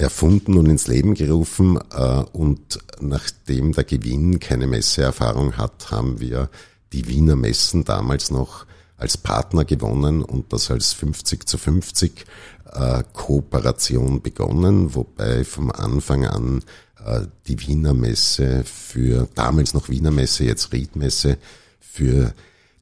erfunden 0.00 0.56
und 0.56 0.66
ins 0.66 0.86
Leben 0.86 1.14
gerufen. 1.14 1.78
Äh, 1.92 2.24
und 2.32 2.78
nachdem 3.00 3.72
der 3.72 3.84
Gewinn 3.84 4.40
keine 4.40 4.66
Messeerfahrung 4.66 5.56
hat, 5.56 5.90
haben 5.90 6.20
wir 6.20 6.50
die 6.92 7.06
Wiener 7.08 7.36
Messen 7.36 7.84
damals 7.84 8.30
noch 8.30 8.66
als 8.96 9.16
Partner 9.16 9.64
gewonnen 9.64 10.22
und 10.22 10.52
das 10.52 10.70
als 10.70 10.92
50 10.92 11.48
zu 11.48 11.56
50 11.56 12.26
äh, 12.72 13.02
Kooperation 13.12 14.20
begonnen, 14.20 14.94
wobei 14.94 15.44
vom 15.44 15.70
Anfang 15.70 16.26
an 16.26 16.62
äh, 17.04 17.22
die 17.46 17.60
Wiener 17.66 17.94
Messe 17.94 18.62
für 18.64 19.28
damals 19.34 19.72
noch 19.74 19.88
Wiener 19.88 20.10
Messe, 20.10 20.44
jetzt 20.44 20.72
Riedmesse, 20.72 21.38
für 21.78 22.34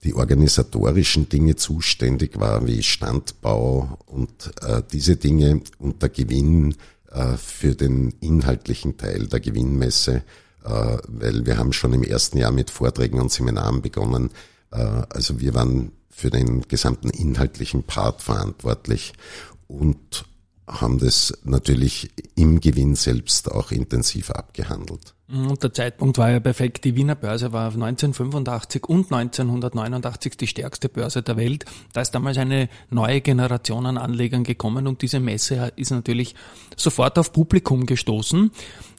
die 0.05 0.15
organisatorischen 0.15 1.29
Dinge 1.29 1.57
zuständig 1.57 2.39
war, 2.39 2.67
wie 2.67 2.83
Standbau 2.83 3.99
und 4.07 4.51
äh, 4.63 4.83
diese 4.93 5.17
Dinge 5.17 5.61
und 5.79 6.03
der 6.03 6.09
Gewinn 6.09 6.75
für 7.37 7.75
den 7.75 8.11
inhaltlichen 8.21 8.97
Teil 8.97 9.27
der 9.27 9.41
Gewinnmesse, 9.41 10.23
äh, 10.65 10.99
weil 11.07 11.47
wir 11.47 11.59
haben 11.59 11.73
schon 11.73 11.93
im 11.93 12.03
ersten 12.03 12.39
Jahr 12.39 12.53
mit 12.53 12.71
Vorträgen 12.71 13.21
und 13.21 13.33
Seminaren 13.33 13.83
begonnen. 13.83 14.31
Äh, 14.71 14.79
also 15.09 15.41
wir 15.41 15.55
waren 15.55 15.93
für 16.11 16.31
den 16.31 16.63
gesamten 16.63 17.11
inhaltlichen 17.11 17.85
Part 17.85 18.23
verantwortlich 18.23 19.13
und 19.69 20.25
haben 20.67 20.99
das 20.99 21.33
natürlich 21.45 22.11
im 22.35 22.61
Gewinn 22.61 22.95
selbst 22.95 23.51
auch 23.51 23.71
intensiv 23.71 24.31
abgehandelt. 24.31 25.15
Und 25.31 25.63
der 25.63 25.75
Zeitpunkt 25.75 26.17
war 26.17 26.31
ja 26.31 26.41
perfekt. 26.41 26.85
Die 26.85 26.97
Wiener 26.97 27.15
Börse 27.15 27.53
war 27.53 27.67
1985 27.67 28.87
und 28.89 29.13
1989 29.13 30.39
die 30.39 30.47
stärkste 30.47 30.89
Börse 30.89 31.23
der 31.23 31.37
Welt. 31.37 31.67
Da 31.93 32.01
ist 32.01 32.13
damals 32.13 32.39
eine 32.39 32.71
neue 32.89 33.21
Generation 33.21 33.85
an 33.85 33.99
Anlegern 33.99 34.43
gekommen 34.43 34.87
und 34.87 35.03
diese 35.03 35.21
Messe 35.21 35.71
ist 35.77 35.91
natürlich 35.91 36.35
sofort 36.77 37.19
auf 37.19 37.35
Publikum 37.35 37.85
gestoßen. 37.85 38.51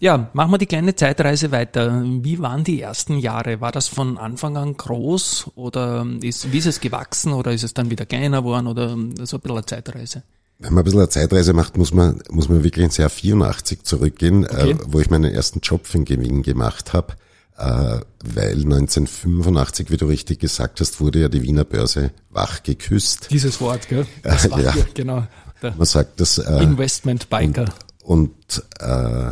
Ja, 0.01 0.29
machen 0.33 0.51
wir 0.51 0.59
die 0.59 0.67
kleine 0.67 0.95
Zeitreise 0.95 1.51
weiter. 1.51 2.03
Wie 2.05 2.37
waren 2.37 2.63
die 2.63 2.79
ersten 2.79 3.17
Jahre? 3.17 3.59
War 3.59 3.71
das 3.71 3.87
von 3.87 4.19
Anfang 4.19 4.55
an 4.55 4.77
groß 4.77 5.51
oder 5.55 6.05
ist, 6.21 6.51
wie 6.51 6.59
ist 6.59 6.67
es 6.67 6.79
gewachsen 6.79 7.33
oder 7.33 7.53
ist 7.53 7.63
es 7.63 7.73
dann 7.73 7.89
wieder 7.89 8.05
kleiner 8.05 8.43
geworden 8.43 8.67
oder 8.67 8.89
so 8.89 8.95
ein 8.95 9.41
bisschen 9.41 9.51
eine 9.51 9.65
Zeitreise? 9.65 10.21
Wenn 10.59 10.73
man 10.73 10.81
ein 10.81 10.83
bisschen 10.83 10.99
eine 10.99 11.09
Zeitreise 11.09 11.53
macht, 11.53 11.77
muss 11.77 11.93
man, 11.93 12.21
muss 12.29 12.49
man 12.49 12.63
wirklich 12.63 12.83
ins 12.83 12.97
Jahr 12.97 13.09
84 13.09 13.83
zurückgehen, 13.83 14.43
äh, 14.43 14.47
okay. 14.47 14.71
äh, 14.71 14.77
wo 14.87 14.99
ich 14.99 15.09
meinen 15.09 15.31
ersten 15.31 15.61
Job 15.61 15.87
für 15.87 15.97
den 15.97 16.05
Gewinn 16.05 16.43
gemacht 16.43 16.91
habe. 16.91 17.13
Äh, 17.57 18.01
weil 18.23 18.53
1985, 18.53 19.89
wie 19.89 19.97
du 19.97 20.05
richtig 20.07 20.39
gesagt 20.39 20.81
hast, 20.81 20.99
wurde 20.99 21.19
ja 21.19 21.29
die 21.29 21.43
Wiener 21.43 21.63
Börse 21.63 22.11
wach 22.29 22.63
geküsst. 22.63 23.27
Dieses 23.31 23.59
Wort, 23.61 23.87
gell? 23.87 24.05
Das 24.23 24.43
ja, 24.43 24.73
genau. 24.93 25.25
Man 25.61 25.85
sagt 25.85 26.19
das. 26.19 26.37
Äh, 26.37 26.63
Investment 26.63 27.29
Biker. 27.29 27.73
Und, 28.03 28.31
und 28.47 28.63
äh, 28.79 29.31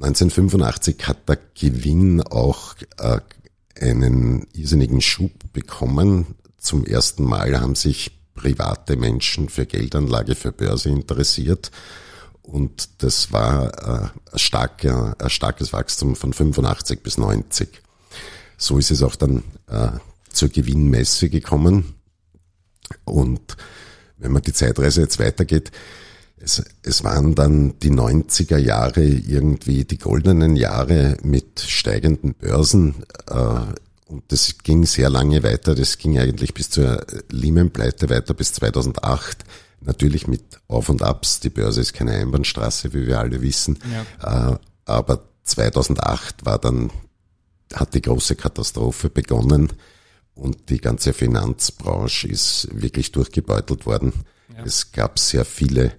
1985 0.00 0.96
hat 1.06 1.28
der 1.28 1.38
Gewinn 1.54 2.22
auch 2.22 2.74
äh, 2.98 3.18
einen 3.80 4.46
irrsinnigen 4.52 5.00
Schub 5.00 5.32
bekommen. 5.52 6.36
Zum 6.58 6.84
ersten 6.84 7.24
Mal 7.24 7.60
haben 7.60 7.74
sich 7.74 8.17
private 8.38 8.96
Menschen 8.96 9.48
für 9.48 9.66
Geldanlage, 9.66 10.34
für 10.34 10.52
Börse 10.52 10.88
interessiert. 10.88 11.70
Und 12.42 13.02
das 13.02 13.30
war 13.32 13.66
äh, 13.66 14.08
ein, 14.32 14.38
starker, 14.38 15.16
ein 15.18 15.30
starkes 15.30 15.72
Wachstum 15.72 16.16
von 16.16 16.32
85 16.32 17.02
bis 17.02 17.18
90. 17.18 17.68
So 18.56 18.78
ist 18.78 18.90
es 18.90 19.02
auch 19.02 19.16
dann 19.16 19.42
äh, 19.68 19.90
zur 20.30 20.48
Gewinnmesse 20.48 21.28
gekommen. 21.28 21.94
Und 23.04 23.56
wenn 24.16 24.32
man 24.32 24.42
die 24.42 24.52
Zeitreise 24.52 25.02
jetzt 25.02 25.18
weitergeht, 25.18 25.70
es, 26.40 26.62
es 26.82 27.04
waren 27.04 27.34
dann 27.34 27.78
die 27.80 27.90
90er 27.90 28.58
Jahre 28.58 29.04
irgendwie 29.04 29.84
die 29.84 29.98
goldenen 29.98 30.56
Jahre 30.56 31.16
mit 31.22 31.60
steigenden 31.60 32.34
Börsen. 32.34 33.04
Äh, 33.28 33.74
und 34.08 34.32
das 34.32 34.56
ging 34.62 34.86
sehr 34.86 35.10
lange 35.10 35.42
weiter. 35.42 35.74
Das 35.74 35.98
ging 35.98 36.18
eigentlich 36.18 36.54
bis 36.54 36.70
zur 36.70 37.06
Lehman-Pleite 37.30 38.08
weiter 38.08 38.32
bis 38.32 38.54
2008. 38.54 39.44
Natürlich 39.80 40.26
mit 40.26 40.60
Auf 40.66 40.88
und 40.88 41.02
Abs. 41.02 41.40
Die 41.40 41.50
Börse 41.50 41.82
ist 41.82 41.92
keine 41.92 42.12
Einbahnstraße, 42.12 42.94
wie 42.94 43.06
wir 43.06 43.20
alle 43.20 43.42
wissen. 43.42 43.78
Ja. 44.20 44.52
Äh, 44.52 44.58
aber 44.86 45.28
2008 45.44 46.46
war 46.46 46.58
dann, 46.58 46.90
hat 47.74 47.94
die 47.94 48.02
große 48.02 48.34
Katastrophe 48.34 49.10
begonnen 49.10 49.74
und 50.34 50.70
die 50.70 50.78
ganze 50.78 51.12
Finanzbranche 51.12 52.28
ist 52.28 52.68
wirklich 52.72 53.12
durchgebeutelt 53.12 53.84
worden. 53.84 54.12
Ja. 54.56 54.64
Es 54.64 54.90
gab 54.92 55.18
sehr 55.18 55.44
viele 55.44 55.92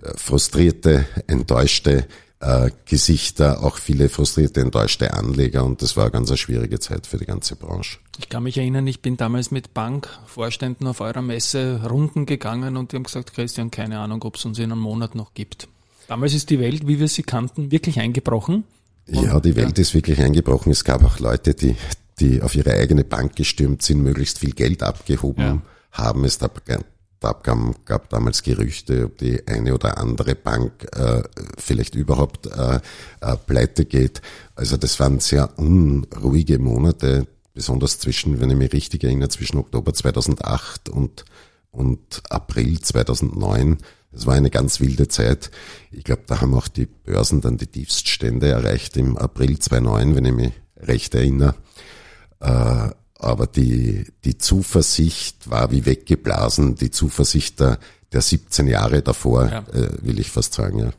äh, 0.00 0.16
frustrierte, 0.16 1.06
enttäuschte 1.26 2.08
äh, 2.42 2.70
Gesichter, 2.86 3.62
auch 3.62 3.76
viele 3.76 4.08
frustrierte, 4.08 4.60
enttäuschte 4.60 5.14
Anleger 5.14 5.64
und 5.64 5.80
das 5.80 5.96
war 5.96 6.04
eine 6.04 6.12
ganz 6.12 6.36
schwierige 6.38 6.80
Zeit 6.80 7.06
für 7.06 7.16
die 7.16 7.24
ganze 7.24 7.54
Branche. 7.54 7.98
Ich 8.18 8.28
kann 8.28 8.42
mich 8.42 8.58
erinnern, 8.58 8.86
ich 8.86 9.00
bin 9.00 9.16
damals 9.16 9.52
mit 9.52 9.74
Bankvorständen 9.74 10.86
auf 10.88 11.00
eurer 11.00 11.22
Messe 11.22 11.80
Runden 11.88 12.26
gegangen 12.26 12.76
und 12.76 12.92
die 12.92 12.96
haben 12.96 13.04
gesagt, 13.04 13.32
Christian, 13.32 13.70
keine 13.70 14.00
Ahnung, 14.00 14.22
ob 14.24 14.36
es 14.36 14.44
uns 14.44 14.58
in 14.58 14.72
einem 14.72 14.80
Monat 14.80 15.14
noch 15.14 15.34
gibt. 15.34 15.68
Damals 16.08 16.34
ist 16.34 16.50
die 16.50 16.58
Welt, 16.58 16.86
wie 16.86 16.98
wir 16.98 17.08
sie 17.08 17.22
kannten, 17.22 17.70
wirklich 17.70 18.00
eingebrochen. 18.00 18.64
ja, 19.06 19.38
die 19.38 19.54
Welt 19.54 19.78
ja. 19.78 19.82
ist 19.82 19.94
wirklich 19.94 20.20
eingebrochen. 20.20 20.72
Es 20.72 20.82
gab 20.82 21.04
auch 21.04 21.20
Leute, 21.20 21.54
die, 21.54 21.76
die 22.18 22.42
auf 22.42 22.56
ihre 22.56 22.72
eigene 22.72 23.04
Bank 23.04 23.36
gestürmt 23.36 23.82
sind, 23.82 24.02
möglichst 24.02 24.40
viel 24.40 24.52
Geld 24.52 24.82
abgehoben 24.82 25.42
ja. 25.42 25.62
haben. 25.92 26.24
Es 26.24 26.40
gab 26.40 26.60
gab, 27.22 27.84
gab 27.86 28.10
damals 28.10 28.42
Gerüchte, 28.42 29.06
ob 29.06 29.18
die 29.18 29.46
eine 29.46 29.74
oder 29.74 29.98
andere 29.98 30.34
Bank 30.34 30.86
äh, 30.96 31.22
vielleicht 31.58 31.94
überhaupt 31.94 32.46
äh, 32.46 32.80
äh, 33.20 33.36
pleite 33.46 33.84
geht. 33.84 34.20
Also 34.54 34.76
das 34.76 35.00
waren 35.00 35.20
sehr 35.20 35.58
unruhige 35.58 36.58
Monate, 36.58 37.26
besonders 37.54 37.98
zwischen, 37.98 38.40
wenn 38.40 38.50
ich 38.50 38.56
mich 38.56 38.72
richtig 38.72 39.04
erinnere, 39.04 39.28
zwischen 39.28 39.58
Oktober 39.58 39.94
2008 39.94 40.88
und, 40.88 41.24
und 41.70 42.22
April 42.28 42.80
2009. 42.80 43.78
Das 44.10 44.26
war 44.26 44.34
eine 44.34 44.50
ganz 44.50 44.80
wilde 44.80 45.08
Zeit. 45.08 45.50
Ich 45.90 46.04
glaube, 46.04 46.22
da 46.26 46.40
haben 46.40 46.54
auch 46.54 46.68
die 46.68 46.86
Börsen 46.86 47.40
dann 47.40 47.56
die 47.56 47.66
Tiefststände 47.66 48.48
erreicht 48.48 48.96
im 48.96 49.16
April 49.16 49.58
2009, 49.58 50.14
wenn 50.16 50.24
ich 50.26 50.32
mich 50.32 50.52
recht 50.76 51.14
erinnere. 51.14 51.54
Äh, 52.40 52.90
aber 53.22 53.46
die, 53.46 54.06
die 54.24 54.38
Zuversicht 54.38 55.50
war 55.50 55.70
wie 55.70 55.86
weggeblasen, 55.86 56.74
die 56.74 56.90
Zuversicht 56.90 57.60
der, 57.60 57.78
der 58.12 58.20
17 58.20 58.66
Jahre 58.66 59.02
davor, 59.02 59.48
ja. 59.48 59.58
äh, 59.72 59.88
will 60.02 60.18
ich 60.18 60.30
fast 60.30 60.54
sagen. 60.54 60.78
Ja. 60.78 60.90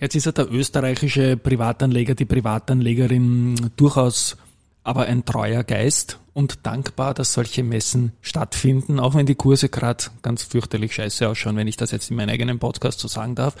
Jetzt 0.00 0.14
ist 0.14 0.26
ja 0.26 0.32
der 0.32 0.50
österreichische 0.50 1.36
Privatanleger, 1.36 2.14
die 2.14 2.26
Privatanlegerin 2.26 3.70
durchaus 3.76 4.36
aber 4.86 5.06
ein 5.06 5.24
treuer 5.24 5.64
Geist 5.64 6.20
und 6.32 6.64
dankbar, 6.64 7.12
dass 7.12 7.32
solche 7.32 7.64
Messen 7.64 8.12
stattfinden, 8.20 9.00
auch 9.00 9.14
wenn 9.14 9.26
die 9.26 9.34
Kurse 9.34 9.68
gerade 9.68 10.04
ganz 10.22 10.44
fürchterlich 10.44 10.94
scheiße 10.94 11.28
ausschauen, 11.28 11.56
wenn 11.56 11.66
ich 11.66 11.76
das 11.76 11.90
jetzt 11.90 12.10
in 12.10 12.16
meinem 12.16 12.28
eigenen 12.28 12.60
Podcast 12.60 13.00
so 13.00 13.08
sagen 13.08 13.34
darf. 13.34 13.56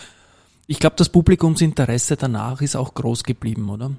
Ich 0.68 0.78
glaube, 0.78 0.94
das 0.96 1.08
Publikumsinteresse 1.08 2.16
danach 2.16 2.60
ist 2.60 2.76
auch 2.76 2.94
groß 2.94 3.24
geblieben, 3.24 3.68
oder? 3.70 3.90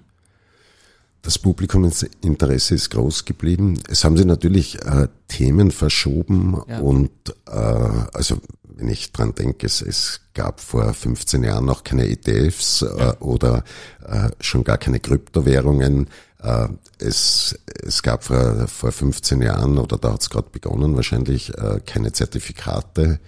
Das 1.27 1.39
Publikumsinteresse 1.39 2.75
ist 2.75 2.89
groß 2.89 3.25
geblieben. 3.25 3.77
Es 3.89 4.05
haben 4.05 4.15
sich 4.15 4.25
natürlich 4.25 4.81
äh, 4.85 5.09
Themen 5.27 5.71
verschoben 5.71 6.61
ja. 6.69 6.79
und 6.79 7.11
äh, 7.47 7.51
also 7.51 8.37
wenn 8.63 8.87
ich 8.87 9.11
dran 9.11 9.35
denke, 9.35 9.65
es, 9.65 9.81
es 9.81 10.21
gab 10.33 10.61
vor 10.61 10.93
15 10.93 11.43
Jahren 11.43 11.65
noch 11.65 11.83
keine 11.83 12.07
ETFs 12.07 12.79
ja. 12.79 13.09
äh, 13.09 13.15
oder 13.17 13.65
äh, 14.07 14.29
schon 14.39 14.63
gar 14.63 14.77
keine 14.77 15.01
Kryptowährungen. 15.01 16.07
Äh, 16.41 16.67
es, 16.99 17.57
es 17.83 18.03
gab 18.03 18.23
vor, 18.23 18.67
vor 18.67 18.91
15 18.91 19.41
Jahren, 19.41 19.77
oder 19.77 19.97
da 19.97 20.13
hat 20.13 20.21
es 20.21 20.29
gerade 20.29 20.49
begonnen 20.51 20.95
wahrscheinlich, 20.95 21.57
äh, 21.57 21.79
keine 21.85 22.11
Zertifikate. 22.11 23.19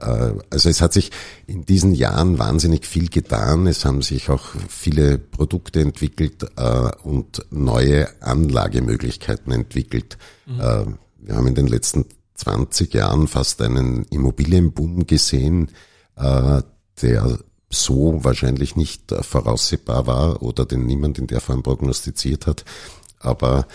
Äh, 0.00 0.32
also 0.50 0.68
es 0.68 0.80
hat 0.80 0.92
sich 0.92 1.10
in 1.46 1.66
diesen 1.66 1.94
Jahren 1.94 2.38
wahnsinnig 2.38 2.86
viel 2.86 3.08
getan. 3.08 3.66
Es 3.66 3.84
haben 3.84 4.02
sich 4.02 4.30
auch 4.30 4.44
viele 4.68 5.18
Produkte 5.18 5.80
entwickelt 5.80 6.46
und 7.02 7.44
neue 7.50 8.08
Anlagemöglichkeiten 8.22 9.52
entwickelt. 9.52 10.16
Mhm. 10.46 10.98
Wir 11.18 11.36
haben 11.36 11.46
in 11.46 11.54
den 11.54 11.66
letzten 11.66 12.06
20 12.34 12.94
Jahren 12.94 13.28
fast 13.28 13.60
einen 13.62 14.04
Immobilienboom 14.04 15.06
gesehen, 15.06 15.70
der 16.16 17.38
so 17.74 18.24
wahrscheinlich 18.24 18.76
nicht 18.76 19.12
voraussehbar 19.20 20.06
war 20.06 20.42
oder 20.42 20.64
den 20.64 20.86
niemand 20.86 21.18
in 21.18 21.26
der 21.26 21.40
Form 21.40 21.62
prognostiziert 21.62 22.46
hat. 22.46 22.64
Aber 23.18 23.66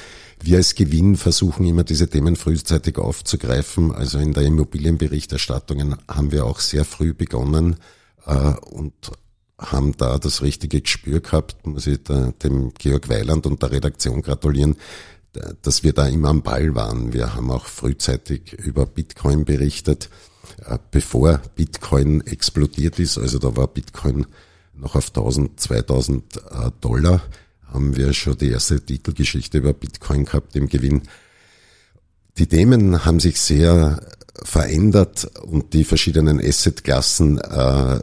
wir 0.42 0.58
als 0.58 0.76
Gewinn 0.76 1.18
versuchen 1.18 1.66
immer 1.66 1.84
diese 1.84 2.10
Themen 2.10 2.36
frühzeitig 2.36 2.98
aufzugreifen. 2.98 3.94
Also 3.94 4.20
in 4.20 4.34
der 4.34 4.44
Immobilienberichterstattung 4.44 5.96
haben 6.08 6.32
wir 6.32 6.46
auch 6.46 6.60
sehr 6.60 6.86
früh 6.86 7.14
begonnen 7.14 7.76
äh, 8.26 8.54
und 8.72 8.94
haben 9.58 9.98
da 9.98 10.18
das 10.18 10.42
richtige 10.42 10.82
Gespür 10.82 11.20
gehabt, 11.20 11.68
muss 11.68 11.86
ich 11.88 12.02
da, 12.04 12.32
dem 12.44 12.74
Georg 12.74 13.10
Weiland 13.10 13.46
und 13.46 13.62
der 13.62 13.72
Redaktion 13.72 14.22
gratulieren, 14.22 14.78
dass 15.62 15.84
wir 15.84 15.94
da 15.94 16.08
immer 16.08 16.30
am 16.30 16.42
Ball 16.42 16.74
waren. 16.76 17.14
Wir 17.14 17.36
haben 17.36 17.52
auch 17.52 17.66
frühzeitig 17.66 18.54
über 18.54 18.86
Bitcoin 18.86 19.46
berichtet. 19.46 20.10
Äh, 20.66 20.78
bevor 20.92 21.42
Bitcoin 21.56 22.22
explodiert 22.22 23.00
ist, 23.00 23.18
also 23.18 23.40
da 23.40 23.56
war 23.56 23.68
Bitcoin 23.68 24.26
noch 24.74 24.96
auf 24.96 25.10
1000, 25.10 25.60
2000 25.60 26.38
äh, 26.38 26.72
Dollar, 26.82 27.22
haben 27.68 27.96
wir 27.96 28.14
schon 28.14 28.38
die 28.38 28.50
erste 28.50 28.82
Titelgeschichte 28.82 29.60
über 29.60 29.74
Bitcoin 29.74 30.26
gehabt 30.26 30.56
im 30.56 30.68
Gewinn. 30.68 31.04
Die 32.38 32.48
Themen 32.48 33.06
haben 33.06 33.20
sich 33.20 33.40
sehr 33.40 34.00
verändert 34.44 35.30
und 35.42 35.74
die 35.74 35.84
verschiedenen 35.84 36.40
Assetklassen 36.40 37.40
äh, 37.40 37.96
äh, 37.96 38.02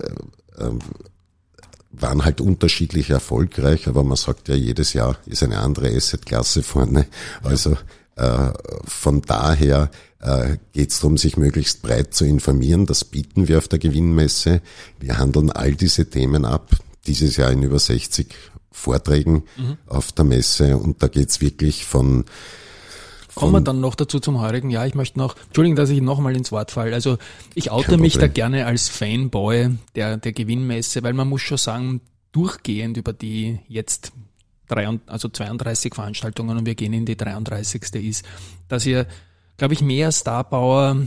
waren 1.91 2.25
halt 2.25 2.41
unterschiedlich 2.41 3.11
erfolgreich, 3.11 3.89
aber 3.89 4.05
man 4.05 4.17
sagt 4.17 4.49
ja, 4.49 4.55
jedes 4.55 4.93
Jahr 4.93 5.17
ist 5.25 5.43
eine 5.43 5.61
andere 5.61 5.89
Assetklasse 5.89 6.63
vorne. 6.63 7.07
Also 7.43 7.77
von 8.17 9.21
daher 9.23 9.91
äh, 10.21 10.57
geht 10.73 10.91
es 10.91 11.01
darum, 11.01 11.17
sich 11.17 11.37
möglichst 11.37 11.83
breit 11.83 12.15
zu 12.15 12.25
informieren. 12.25 12.87
Das 12.87 13.05
bieten 13.05 13.49
wir 13.49 13.59
auf 13.59 13.69
der 13.69 13.79
Gewinnmesse. 13.79 14.61
Wir 14.99 15.19
handeln 15.19 15.51
all 15.51 15.75
diese 15.75 16.09
Themen 16.09 16.45
ab. 16.45 16.71
Dieses 17.07 17.37
Jahr 17.37 17.53
in 17.53 17.63
über 17.63 17.79
60 17.79 18.35
Vorträgen 18.73 19.45
mhm. 19.57 19.79
auf 19.87 20.13
der 20.13 20.25
Messe 20.25 20.77
und 20.77 21.03
da 21.03 21.09
geht's 21.09 21.41
wirklich 21.41 21.85
von 21.85 22.25
Kommen 23.35 23.53
wir 23.53 23.61
dann 23.61 23.81
noch 23.81 23.95
dazu 23.95 24.19
zum 24.19 24.41
heurigen 24.41 24.71
Jahr. 24.71 24.87
Ich 24.87 24.95
möchte 24.95 25.19
noch, 25.19 25.37
Entschuldigung, 25.49 25.77
dass 25.77 25.91
ich 25.91 26.01
nochmal 26.01 26.35
ins 26.35 26.53
Wort 26.53 26.71
falle. 26.71 26.95
Also 26.95 27.19
ich 27.55 27.71
oute 27.71 27.99
mich 27.99 28.17
da 28.17 28.29
gerne 28.29 28.65
als 28.65 28.89
Fanboy 28.89 29.77
der, 29.95 30.17
der 30.17 30.33
Gewinnmesse, 30.33 31.03
weil 31.03 31.13
man 31.13 31.29
muss 31.29 31.43
schon 31.43 31.59
sagen, 31.59 32.01
durchgehend 32.33 32.97
über 32.97 33.13
die 33.13 33.59
jetzt 33.69 34.13
drei, 34.69 34.99
also 35.07 35.29
32 35.29 35.95
Veranstaltungen 35.95 36.59
und 36.59 36.67
wir 36.67 36.75
gehen 36.75 36.93
in 36.93 37.07
die 37.07 37.17
33. 37.17 37.83
ist, 37.95 38.25
dass 38.69 38.87
ihr 38.87 39.07
glaube 39.57 39.75
ich, 39.75 39.81
mehr 39.81 40.13
Starbauer 40.13 41.07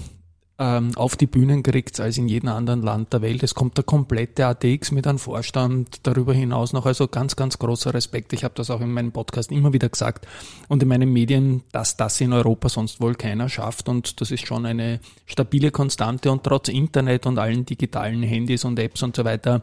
ähm, 0.57 0.91
auf 0.95 1.15
die 1.15 1.27
Bühnen 1.27 1.63
kriegt 1.63 1.99
als 1.99 2.17
in 2.17 2.27
jedem 2.27 2.49
anderen 2.49 2.81
Land 2.81 3.13
der 3.13 3.21
Welt. 3.21 3.43
Es 3.43 3.55
kommt 3.55 3.77
der 3.77 3.83
komplette 3.83 4.45
ATX 4.45 4.91
mit 4.91 5.07
einem 5.07 5.19
Vorstand 5.19 5.99
darüber 6.03 6.33
hinaus 6.33 6.73
noch. 6.73 6.85
Also 6.85 7.07
ganz, 7.07 7.35
ganz 7.35 7.59
großer 7.59 7.93
Respekt. 7.93 8.33
Ich 8.33 8.43
habe 8.43 8.55
das 8.55 8.69
auch 8.69 8.81
in 8.81 8.91
meinem 8.91 9.11
Podcast 9.11 9.51
immer 9.51 9.71
wieder 9.71 9.89
gesagt 9.89 10.27
und 10.67 10.83
in 10.83 10.89
meinen 10.89 11.11
Medien, 11.11 11.63
dass 11.71 11.95
das 11.95 12.19
in 12.19 12.33
Europa 12.33 12.69
sonst 12.69 13.00
wohl 13.00 13.15
keiner 13.15 13.48
schafft. 13.48 13.87
Und 13.87 14.19
das 14.19 14.31
ist 14.31 14.45
schon 14.45 14.65
eine 14.65 15.00
stabile 15.25 15.72
Konstante. 15.72 16.31
Und 16.31 16.43
trotz 16.43 16.67
Internet 16.67 17.25
und 17.25 17.39
allen 17.39 17.65
digitalen 17.65 18.24
Handys 18.24 18.65
und 18.65 18.79
Apps 18.79 19.01
und 19.03 19.15
so 19.15 19.24
weiter 19.24 19.61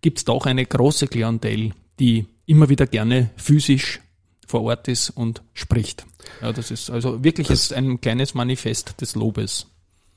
gibt 0.00 0.18
es 0.18 0.24
doch 0.24 0.46
eine 0.46 0.64
große 0.64 1.08
Klientel, 1.08 1.72
die 1.98 2.26
immer 2.48 2.68
wieder 2.68 2.86
gerne 2.86 3.30
physisch 3.36 4.00
vor 4.46 4.62
Ort 4.62 4.88
ist 4.88 5.10
und 5.10 5.42
spricht. 5.52 6.06
Ja, 6.40 6.52
das 6.52 6.70
ist 6.70 6.90
also 6.90 7.22
wirklich 7.22 7.48
das, 7.48 7.70
ein 7.72 8.00
kleines 8.00 8.34
Manifest 8.34 9.00
des 9.00 9.14
Lobes. 9.14 9.66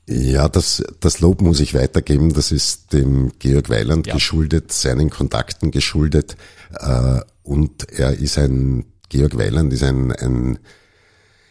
Ja, 0.08 0.48
das, 0.48 0.82
das 1.00 1.20
Lob 1.20 1.42
muss 1.42 1.60
ich 1.60 1.74
weitergeben. 1.74 2.32
Das 2.32 2.50
ist 2.50 2.92
dem 2.92 3.32
Georg 3.38 3.68
Weiland 3.68 4.06
ja. 4.06 4.14
geschuldet, 4.14 4.72
seinen 4.72 5.10
Kontakten 5.10 5.70
geschuldet. 5.70 6.36
Äh, 6.78 7.20
und 7.42 7.88
er 7.90 8.14
ist 8.14 8.38
ein, 8.38 8.86
Georg 9.10 9.36
Weiland 9.36 9.72
ist 9.72 9.84
ein, 9.84 10.10
ein, 10.12 10.58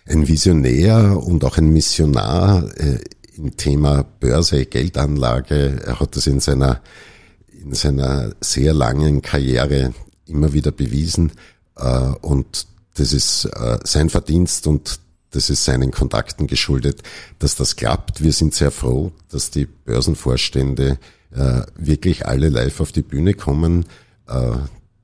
ein 0.06 0.28
Visionär 0.28 1.18
und 1.24 1.46
auch 1.46 1.58
ein 1.58 1.72
Missionar 1.72 2.68
äh, 2.78 3.00
im 3.38 3.56
Thema 3.56 4.04
Börse, 4.04 4.66
Geldanlage. 4.66 5.82
Er 5.86 6.00
hat 6.00 6.16
das 6.16 6.28
in 6.28 6.40
seiner, 6.40 6.82
in 7.52 7.74
seiner 7.74 8.34
sehr 8.42 8.74
langen 8.74 9.22
Karriere 9.22 9.94
immer 10.32 10.54
wieder 10.54 10.72
bewiesen. 10.72 11.32
Äh, 11.78 12.12
und 12.22 12.68
das 12.96 13.14
ist 13.14 13.46
äh, 13.46 13.80
sein 13.84 14.10
Verdienst 14.10 14.68
und 14.68 15.00
das 15.32 15.50
ist 15.50 15.64
seinen 15.64 15.92
Kontakten 15.92 16.48
geschuldet, 16.48 17.04
dass 17.40 17.56
das 17.56 17.76
klappt. 17.76 18.22
Wir 18.22 18.34
sind 18.34 18.54
sehr 18.54 18.72
froh, 18.72 19.12
dass 19.30 19.50
die 19.50 19.66
Börsenvorstände 19.66 21.00
äh, 21.32 21.62
wirklich 21.76 22.26
alle 22.26 22.50
live 22.50 22.82
auf 22.82 22.92
die 22.92 23.02
Bühne 23.02 23.34
kommen. 23.34 23.86
Äh, 24.28 24.58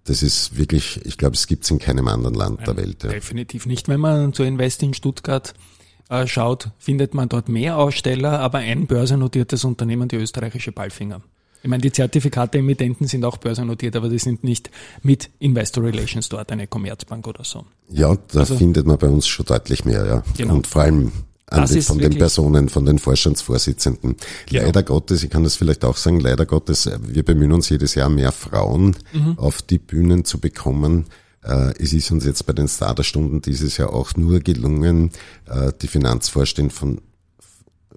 das 0.04 0.24
ist 0.24 0.58
wirklich, 0.58 1.06
ich 1.06 1.18
glaube, 1.18 1.36
es 1.36 1.48
gibt 1.48 1.64
es 1.64 1.72
in 1.72 1.80
keinem 1.80 2.08
anderen 2.08 2.36
Land 2.36 2.60
Nein, 2.60 2.66
der 2.66 2.78
Welt. 2.78 3.04
Ja. 3.04 3.10
Definitiv 3.10 3.66
nicht. 3.66 3.88
Wenn 3.88 4.00
man 4.00 4.34
zu 4.34 4.44
Invest 4.44 4.84
in 4.84 4.94
Stuttgart 4.94 5.54
äh, 6.10 6.28
schaut, 6.28 6.72
findet 6.78 7.14
man 7.14 7.30
dort 7.30 7.50
mehr 7.50 7.78
Aussteller, 7.78 8.40
aber 8.40 8.60
ein 8.60 8.88
börsennotiertes 8.88 9.64
Unternehmen, 9.64 10.08
die 10.08 10.18
österreichische 10.18 10.72
Ballfinger. 10.72 11.22
Ich 11.68 11.70
meine, 11.70 11.82
die 11.82 11.92
Zertifikate-Emittenten 11.92 13.08
sind 13.08 13.26
auch 13.26 13.36
börsennotiert, 13.36 13.98
aber 13.98 14.08
die 14.08 14.20
sind 14.20 14.42
nicht 14.42 14.72
mit 15.04 15.30
Investor 15.40 15.84
Relations 15.84 16.30
dort, 16.30 16.50
eine 16.50 16.66
Commerzbank 16.66 17.28
oder 17.28 17.44
so. 17.44 17.66
Ja, 17.90 18.16
da 18.32 18.40
also, 18.40 18.56
findet 18.56 18.88
man 18.88 18.98
bei 18.98 19.10
uns 19.10 19.28
schon 19.28 19.46
deutlich 19.46 19.84
mehr, 19.84 20.06
ja. 20.06 20.24
Genau. 20.38 20.54
Und 20.54 20.66
vor 20.66 20.84
allem 20.84 21.12
die, 21.70 21.82
von 21.82 22.00
den 22.00 22.18
Personen, 22.18 22.70
von 22.70 22.86
den 22.86 23.00
Vorstandsvorsitzenden. 23.00 24.16
Genau. 24.46 24.64
Leider 24.64 24.82
Gottes, 24.82 25.24
ich 25.24 25.30
kann 25.30 25.44
das 25.44 25.58
vielleicht 25.58 25.84
auch 25.84 25.98
sagen, 25.98 26.22
leider 26.22 26.46
Gottes, 26.46 26.90
wir 27.02 27.24
bemühen 27.24 27.52
uns 27.52 27.68
jedes 27.68 27.96
Jahr 27.96 28.08
mehr 28.08 28.32
Frauen 28.32 28.96
mhm. 29.12 29.38
auf 29.38 29.62
die 29.62 29.78
Bühnen 29.78 30.24
zu 30.24 30.40
bekommen. 30.40 31.08
Äh, 31.44 31.74
es 31.84 31.92
ist 31.92 32.12
uns 32.12 32.24
jetzt 32.24 32.46
bei 32.46 32.54
den 32.54 32.70
Starterstunden 32.70 33.42
dieses 33.42 33.76
Jahr 33.76 33.92
auch 33.92 34.16
nur 34.16 34.40
gelungen, 34.40 35.12
äh, 35.48 35.74
die 35.82 35.88
Finanzvorstände 35.88 36.74
von 36.74 37.02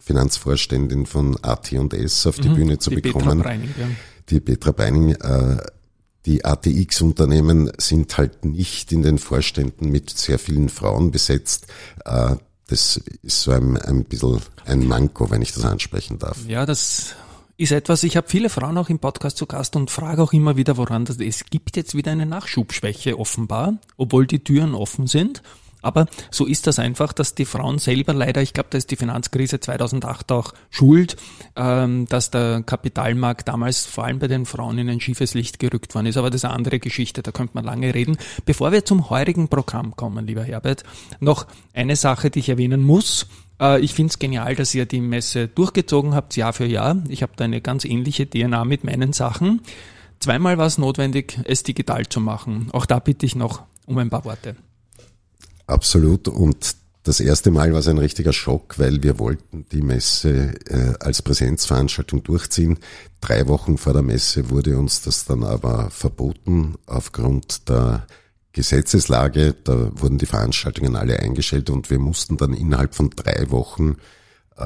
Finanzvorständin 0.00 1.06
von 1.06 1.36
AT&S 1.42 2.26
auf 2.26 2.36
die 2.38 2.48
mhm, 2.48 2.54
Bühne 2.54 2.78
zu 2.78 2.90
die 2.90 2.96
bekommen. 2.96 3.38
Petra 3.38 3.42
Breining, 3.42 3.74
ja. 3.78 3.86
Die 4.28 4.40
Petra 4.40 4.72
Breining, 4.72 5.12
äh, 5.12 5.58
die 6.26 6.44
ATX-Unternehmen 6.44 7.70
sind 7.78 8.16
halt 8.18 8.44
nicht 8.44 8.92
in 8.92 9.02
den 9.02 9.18
Vorständen 9.18 9.90
mit 9.90 10.10
sehr 10.10 10.38
vielen 10.38 10.68
Frauen 10.68 11.10
besetzt. 11.10 11.66
Äh, 12.04 12.36
das 12.66 13.00
ist 13.22 13.42
so 13.42 13.50
ein, 13.52 13.76
ein 13.76 14.04
bisschen 14.04 14.40
ein 14.64 14.86
Manko, 14.86 15.30
wenn 15.30 15.42
ich 15.42 15.52
das 15.52 15.64
ansprechen 15.64 16.18
darf. 16.18 16.38
Ja, 16.46 16.66
das 16.66 17.14
ist 17.56 17.72
etwas, 17.72 18.04
ich 18.04 18.16
habe 18.16 18.28
viele 18.28 18.48
Frauen 18.48 18.78
auch 18.78 18.88
im 18.88 18.98
Podcast 18.98 19.36
zu 19.36 19.46
Gast 19.46 19.76
und 19.76 19.90
frage 19.90 20.22
auch 20.22 20.32
immer 20.32 20.56
wieder, 20.56 20.76
woran 20.76 21.04
das 21.04 21.16
ist. 21.16 21.42
Es 21.42 21.50
gibt 21.50 21.76
jetzt 21.76 21.94
wieder 21.94 22.12
eine 22.12 22.26
Nachschubschwäche 22.26 23.18
offenbar, 23.18 23.74
obwohl 23.96 24.26
die 24.26 24.42
Türen 24.42 24.74
offen 24.74 25.06
sind. 25.06 25.42
Aber 25.82 26.06
so 26.30 26.46
ist 26.46 26.66
das 26.66 26.78
einfach, 26.78 27.12
dass 27.12 27.34
die 27.34 27.44
Frauen 27.44 27.78
selber 27.78 28.12
leider, 28.12 28.42
ich 28.42 28.52
glaube, 28.52 28.68
da 28.70 28.78
ist 28.78 28.90
die 28.90 28.96
Finanzkrise 28.96 29.60
2008 29.60 30.32
auch 30.32 30.52
schuld, 30.70 31.16
ähm, 31.56 32.06
dass 32.06 32.30
der 32.30 32.62
Kapitalmarkt 32.62 33.48
damals 33.48 33.86
vor 33.86 34.04
allem 34.04 34.18
bei 34.18 34.28
den 34.28 34.46
Frauen 34.46 34.78
in 34.78 34.88
ein 34.88 35.00
schiefes 35.00 35.34
Licht 35.34 35.58
gerückt 35.58 35.94
worden 35.94 36.06
ist. 36.06 36.16
Aber 36.16 36.30
das 36.30 36.40
ist 36.40 36.44
eine 36.44 36.54
andere 36.54 36.78
Geschichte, 36.78 37.22
da 37.22 37.32
könnte 37.32 37.54
man 37.54 37.64
lange 37.64 37.94
reden. 37.94 38.16
Bevor 38.44 38.72
wir 38.72 38.84
zum 38.84 39.10
heurigen 39.10 39.48
Programm 39.48 39.96
kommen, 39.96 40.26
lieber 40.26 40.44
Herbert, 40.44 40.84
noch 41.20 41.46
eine 41.74 41.96
Sache, 41.96 42.30
die 42.30 42.40
ich 42.40 42.48
erwähnen 42.48 42.82
muss. 42.82 43.26
Äh, 43.60 43.80
ich 43.80 43.94
finde 43.94 44.10
es 44.10 44.18
genial, 44.18 44.54
dass 44.56 44.74
ihr 44.74 44.86
die 44.86 45.00
Messe 45.00 45.48
durchgezogen 45.48 46.14
habt, 46.14 46.36
Jahr 46.36 46.52
für 46.52 46.66
Jahr. 46.66 47.02
Ich 47.08 47.22
habe 47.22 47.32
da 47.36 47.44
eine 47.44 47.60
ganz 47.60 47.84
ähnliche 47.84 48.28
DNA 48.28 48.64
mit 48.64 48.84
meinen 48.84 49.12
Sachen. 49.12 49.62
Zweimal 50.18 50.58
war 50.58 50.66
es 50.66 50.78
notwendig, 50.78 51.38
es 51.44 51.62
digital 51.62 52.06
zu 52.06 52.20
machen. 52.20 52.68
Auch 52.72 52.86
da 52.86 52.98
bitte 52.98 53.24
ich 53.24 53.34
noch 53.34 53.62
um 53.86 53.96
ein 53.98 54.10
paar 54.10 54.24
Worte. 54.24 54.56
Absolut. 55.70 56.28
Und 56.28 56.76
das 57.04 57.20
erste 57.20 57.50
Mal 57.50 57.72
war 57.72 57.78
es 57.78 57.88
ein 57.88 57.98
richtiger 57.98 58.32
Schock, 58.32 58.78
weil 58.78 59.02
wir 59.02 59.18
wollten 59.18 59.64
die 59.72 59.82
Messe 59.82 60.54
äh, 60.68 60.94
als 61.00 61.22
Präsenzveranstaltung 61.22 62.22
durchziehen. 62.22 62.78
Drei 63.20 63.46
Wochen 63.48 63.78
vor 63.78 63.92
der 63.92 64.02
Messe 64.02 64.50
wurde 64.50 64.76
uns 64.76 65.02
das 65.02 65.24
dann 65.24 65.44
aber 65.44 65.90
verboten 65.90 66.74
aufgrund 66.86 67.68
der 67.68 68.06
Gesetzeslage. 68.52 69.54
Da 69.64 69.92
wurden 69.94 70.18
die 70.18 70.26
Veranstaltungen 70.26 70.96
alle 70.96 71.20
eingestellt 71.20 71.70
und 71.70 71.88
wir 71.88 71.98
mussten 71.98 72.36
dann 72.36 72.52
innerhalb 72.52 72.94
von 72.94 73.10
drei 73.10 73.50
Wochen 73.50 73.96
äh, 74.56 74.64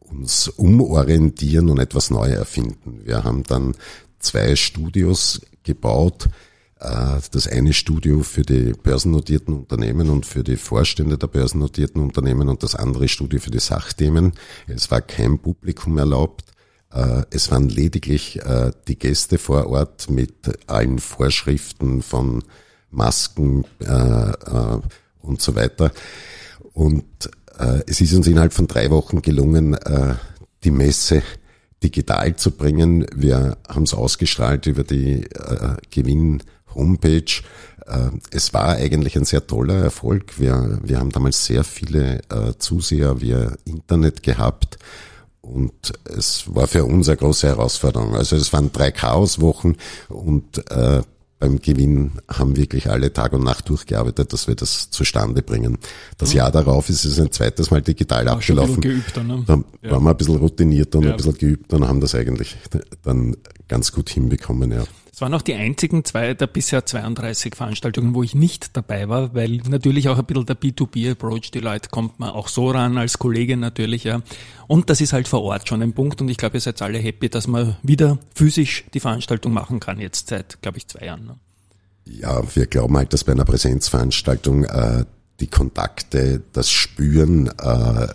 uns 0.00 0.48
umorientieren 0.48 1.68
und 1.68 1.78
etwas 1.78 2.10
neu 2.10 2.30
erfinden. 2.30 3.02
Wir 3.04 3.22
haben 3.22 3.42
dann 3.44 3.76
zwei 4.18 4.56
Studios 4.56 5.40
gebaut. 5.62 6.28
Äh, 6.80 7.20
das 7.30 7.46
eine 7.46 7.72
Studio 7.74 8.22
für 8.22 8.42
die 8.42 8.72
börsennotierten 8.72 9.54
Unternehmen 9.54 10.08
und 10.08 10.24
für 10.24 10.42
die 10.42 10.56
Vorstände 10.56 11.18
der 11.18 11.26
börsennotierten 11.26 12.00
Unternehmen 12.00 12.48
und 12.48 12.62
das 12.62 12.74
andere 12.74 13.06
Studio 13.08 13.38
für 13.38 13.50
die 13.50 13.60
Sachthemen. 13.60 14.32
Es 14.66 14.90
war 14.90 15.02
kein 15.02 15.38
Publikum 15.38 15.98
erlaubt. 15.98 16.44
Äh, 16.90 17.24
es 17.30 17.50
waren 17.50 17.68
lediglich 17.68 18.40
äh, 18.40 18.72
die 18.88 18.98
Gäste 18.98 19.36
vor 19.36 19.66
Ort 19.66 20.08
mit 20.08 20.58
allen 20.68 20.98
Vorschriften 20.98 22.02
von 22.02 22.42
Masken 22.92 23.64
und 25.22 25.40
so 25.40 25.54
weiter. 25.54 25.92
Und 26.72 27.04
es 27.86 28.00
ist 28.00 28.12
uns 28.14 28.26
innerhalb 28.26 28.52
von 28.52 28.66
drei 28.66 28.90
Wochen 28.90 29.22
gelungen, 29.22 29.76
die 30.64 30.72
Messe 30.72 31.22
digital 31.82 32.36
zu 32.36 32.50
bringen. 32.52 33.06
Wir 33.14 33.56
haben 33.68 33.84
es 33.84 33.94
ausgestrahlt 33.94 34.66
über 34.66 34.84
die 34.84 35.24
äh, 35.24 35.76
Gewinn-Homepage. 35.90 37.42
Äh, 37.86 38.10
es 38.30 38.52
war 38.52 38.76
eigentlich 38.76 39.16
ein 39.16 39.24
sehr 39.24 39.46
toller 39.46 39.76
Erfolg. 39.76 40.38
Wir, 40.38 40.78
wir 40.82 40.98
haben 40.98 41.10
damals 41.10 41.46
sehr 41.46 41.64
viele 41.64 42.20
äh, 42.30 42.54
Zuseher 42.58 43.20
via 43.20 43.52
Internet 43.64 44.22
gehabt. 44.22 44.78
Und 45.40 45.92
es 46.04 46.44
war 46.54 46.66
für 46.66 46.84
uns 46.84 47.08
eine 47.08 47.16
große 47.16 47.48
Herausforderung. 47.48 48.14
Also 48.14 48.36
es 48.36 48.52
waren 48.52 48.70
drei 48.72 48.92
Chaoswochen 48.92 49.76
und 50.08 50.70
äh, 50.70 51.02
beim 51.40 51.58
Gewinn 51.58 52.12
haben 52.28 52.56
wirklich 52.56 52.90
alle 52.90 53.12
Tag 53.12 53.32
und 53.32 53.42
Nacht 53.42 53.68
durchgearbeitet, 53.70 54.32
dass 54.32 54.46
wir 54.46 54.54
das 54.54 54.90
zustande 54.90 55.42
bringen. 55.42 55.78
Das 56.18 56.34
ja. 56.34 56.44
Jahr 56.44 56.52
darauf 56.52 56.90
ist 56.90 57.04
es 57.06 57.18
ein 57.18 57.32
zweites 57.32 57.70
Mal 57.70 57.80
digital 57.80 58.26
War 58.26 58.34
abgelaufen. 58.34 58.80
Geübter, 58.82 59.24
ne? 59.24 59.42
Da 59.46 59.54
ja. 59.82 59.90
waren 59.90 60.04
wir 60.04 60.10
ein 60.10 60.16
bisschen 60.18 60.36
routinierter 60.36 60.98
und 60.98 61.04
ja. 61.04 61.10
ein 61.12 61.16
bisschen 61.16 61.38
geübter 61.38 61.78
und 61.78 61.88
haben 61.88 62.00
das 62.00 62.14
eigentlich 62.14 62.56
dann 63.02 63.36
ganz 63.68 63.90
gut 63.90 64.10
hinbekommen, 64.10 64.70
ja. 64.70 64.84
Es 65.20 65.22
waren 65.22 65.34
auch 65.34 65.42
die 65.42 65.52
einzigen 65.52 66.02
zwei 66.02 66.32
der 66.32 66.46
bisher 66.46 66.86
32 66.86 67.54
Veranstaltungen, 67.54 68.14
wo 68.14 68.22
ich 68.22 68.34
nicht 68.34 68.74
dabei 68.74 69.10
war, 69.10 69.34
weil 69.34 69.60
natürlich 69.68 70.08
auch 70.08 70.18
ein 70.18 70.24
bisschen 70.24 70.46
der 70.46 70.56
B2B-Approach, 70.58 71.50
die 71.50 71.60
Leute 71.60 71.90
kommt 71.90 72.18
man 72.18 72.30
auch 72.30 72.48
so 72.48 72.70
ran 72.70 72.96
als 72.96 73.18
Kollege 73.18 73.58
natürlich, 73.58 74.04
ja. 74.04 74.22
Und 74.66 74.88
das 74.88 75.02
ist 75.02 75.12
halt 75.12 75.28
vor 75.28 75.42
Ort 75.42 75.68
schon 75.68 75.82
ein 75.82 75.92
Punkt 75.92 76.22
und 76.22 76.30
ich 76.30 76.38
glaube, 76.38 76.56
ihr 76.56 76.62
seid 76.62 76.80
alle 76.80 76.96
happy, 76.96 77.28
dass 77.28 77.46
man 77.46 77.76
wieder 77.82 78.18
physisch 78.34 78.86
die 78.94 79.00
Veranstaltung 79.00 79.52
machen 79.52 79.78
kann, 79.78 80.00
jetzt 80.00 80.28
seit, 80.28 80.62
glaube 80.62 80.78
ich, 80.78 80.88
zwei 80.88 81.04
Jahren. 81.04 81.26
Ne? 81.26 81.36
Ja, 82.06 82.42
wir 82.56 82.64
glauben 82.64 82.96
halt, 82.96 83.12
dass 83.12 83.24
bei 83.24 83.32
einer 83.32 83.44
Präsenzveranstaltung 83.44 84.64
äh, 84.64 85.04
die 85.40 85.48
Kontakte, 85.48 86.40
das 86.54 86.70
Spüren 86.70 87.48
äh, 87.58 88.08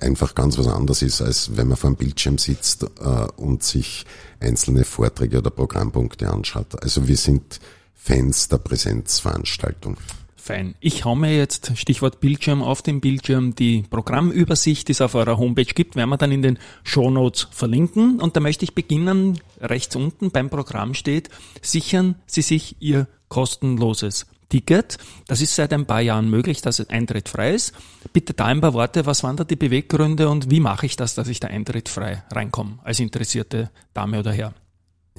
einfach 0.00 0.34
ganz 0.34 0.58
was 0.58 0.66
anderes 0.66 1.02
ist, 1.02 1.20
als 1.20 1.56
wenn 1.56 1.68
man 1.68 1.76
vor 1.76 1.90
dem 1.90 1.96
Bildschirm 1.96 2.38
sitzt 2.38 2.84
äh, 2.84 3.26
und 3.36 3.62
sich 3.62 4.04
einzelne 4.40 4.84
Vorträge 4.84 5.38
oder 5.38 5.50
Programmpunkte 5.50 6.30
anschaut. 6.30 6.82
Also 6.82 7.08
wir 7.08 7.16
sind 7.16 7.60
Fans 7.94 8.48
der 8.48 8.58
Präsenzveranstaltung. 8.58 9.96
Fein. 10.36 10.74
Ich 10.80 11.04
hau 11.04 11.14
mir 11.14 11.36
jetzt, 11.36 11.72
Stichwort 11.76 12.20
Bildschirm, 12.20 12.62
auf 12.62 12.80
dem 12.80 13.02
Bildschirm 13.02 13.54
die 13.54 13.84
Programmübersicht, 13.90 14.88
die 14.88 14.92
es 14.92 15.02
auf 15.02 15.14
eurer 15.14 15.36
Homepage 15.36 15.64
gibt, 15.64 15.94
werden 15.94 16.08
wir 16.08 16.16
dann 16.16 16.32
in 16.32 16.40
den 16.40 16.58
Show 16.84 17.10
Notes 17.10 17.48
verlinken. 17.50 18.18
Und 18.18 18.34
da 18.34 18.40
möchte 18.40 18.64
ich 18.64 18.74
beginnen, 18.74 19.40
rechts 19.60 19.94
unten 19.94 20.30
beim 20.30 20.48
Programm 20.48 20.94
steht, 20.94 21.28
sichern 21.60 22.14
Sie 22.26 22.40
sich 22.40 22.76
Ihr 22.80 23.08
kostenloses 23.28 24.24
Ticket. 24.48 24.98
Das 25.26 25.40
ist 25.40 25.54
seit 25.54 25.72
ein 25.72 25.86
paar 25.86 26.00
Jahren 26.00 26.30
möglich, 26.30 26.62
dass 26.62 26.80
Eintritt 26.88 27.28
frei 27.28 27.54
ist. 27.54 27.72
Bitte 28.12 28.34
da 28.34 28.46
ein 28.46 28.60
paar 28.60 28.74
Worte, 28.74 29.06
was 29.06 29.22
waren 29.22 29.36
da 29.36 29.44
die 29.44 29.56
Beweggründe 29.56 30.28
und 30.28 30.50
wie 30.50 30.60
mache 30.60 30.86
ich 30.86 30.96
das, 30.96 31.14
dass 31.14 31.28
ich 31.28 31.40
da 31.40 31.48
Eintritt 31.48 31.88
frei 31.88 32.22
reinkomme 32.30 32.78
als 32.82 33.00
interessierte 33.00 33.70
Dame 33.94 34.20
oder 34.20 34.32
Herr? 34.32 34.54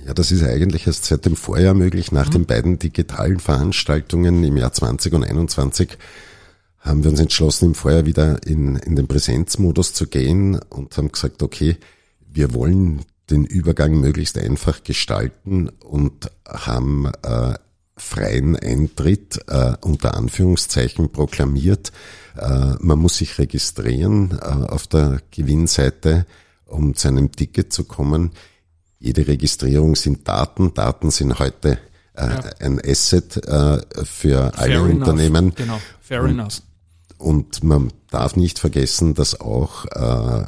Ja, 0.06 0.13
das 0.13 0.32
ist 0.32 0.44
eigentlich 0.44 0.88
erst 0.88 1.06
seit 1.06 1.26
dem 1.26 1.36
Vorjahr 1.36 1.74
möglich. 1.74 2.12
Nach 2.12 2.28
mhm. 2.28 2.32
den 2.32 2.46
beiden 2.46 2.80
digitalen 2.80 3.39
Veranstaltungen 3.39 4.44
im 4.44 4.58
Jahr 4.58 4.72
20 4.72 5.13
und 5.13 5.24
21 5.24 5.98
haben 6.80 7.04
wir 7.04 7.12
uns 7.12 7.20
entschlossen, 7.20 7.65
im 7.65 7.76
Vorjahr 7.76 8.06
wieder 8.06 8.46
in, 8.48 8.78
in 8.78 8.96
den 8.96 9.08
Präsenzmodus 9.08 9.94
zu 9.94 10.08
gehen 10.08 10.58
und 10.70 10.96
haben 10.98 11.12
gesagt, 11.12 11.44
okay, 11.44 11.78
wir 12.32 12.54
wollen 12.54 13.02
den 13.30 13.46
Übergang 13.46 14.00
möglichst 14.00 14.38
einfach 14.38 14.84
gestalten 14.84 15.70
und 15.70 16.32
haben 16.48 17.12
äh, 17.24 17.56
freien 18.00 18.56
Eintritt 18.56 19.40
äh, 19.48 19.74
unter 19.82 20.16
Anführungszeichen 20.16 21.12
proklamiert. 21.12 21.92
Äh, 22.38 22.76
man 22.80 23.00
muss 23.00 23.18
sich 23.18 23.38
registrieren 23.38 24.38
äh, 24.42 24.46
auf 24.46 24.88
der 24.88 25.22
Gewinnseite, 25.32 26.26
um 26.66 26.96
zu 26.96 27.08
einem 27.08 27.32
Ticket 27.32 27.74
zu 27.74 27.84
kommen. 27.84 28.32
Jede 29.00 29.28
Registrierung 29.28 29.96
sind 29.96 30.28
Daten. 30.28 30.74
Daten 30.74 31.12
sind 31.12 31.40
heute 31.40 31.80
äh, 32.16 32.28
ja. 32.28 32.40
ein 32.60 32.82
Asset 32.86 33.38
äh, 33.38 33.82
für 34.04 34.52
Fair 34.52 34.60
alle 34.60 34.76
enough. 34.76 34.94
Unternehmen. 34.94 35.54
Genau, 35.56 35.80
fair 36.02 36.24
und, 36.24 36.30
enough. 36.32 36.62
Und 37.18 37.64
man 37.64 37.92
darf 38.10 38.36
nicht 38.36 38.60
vergessen, 38.60 39.14
dass 39.14 39.40
auch 39.40 39.86
äh, 39.86 40.46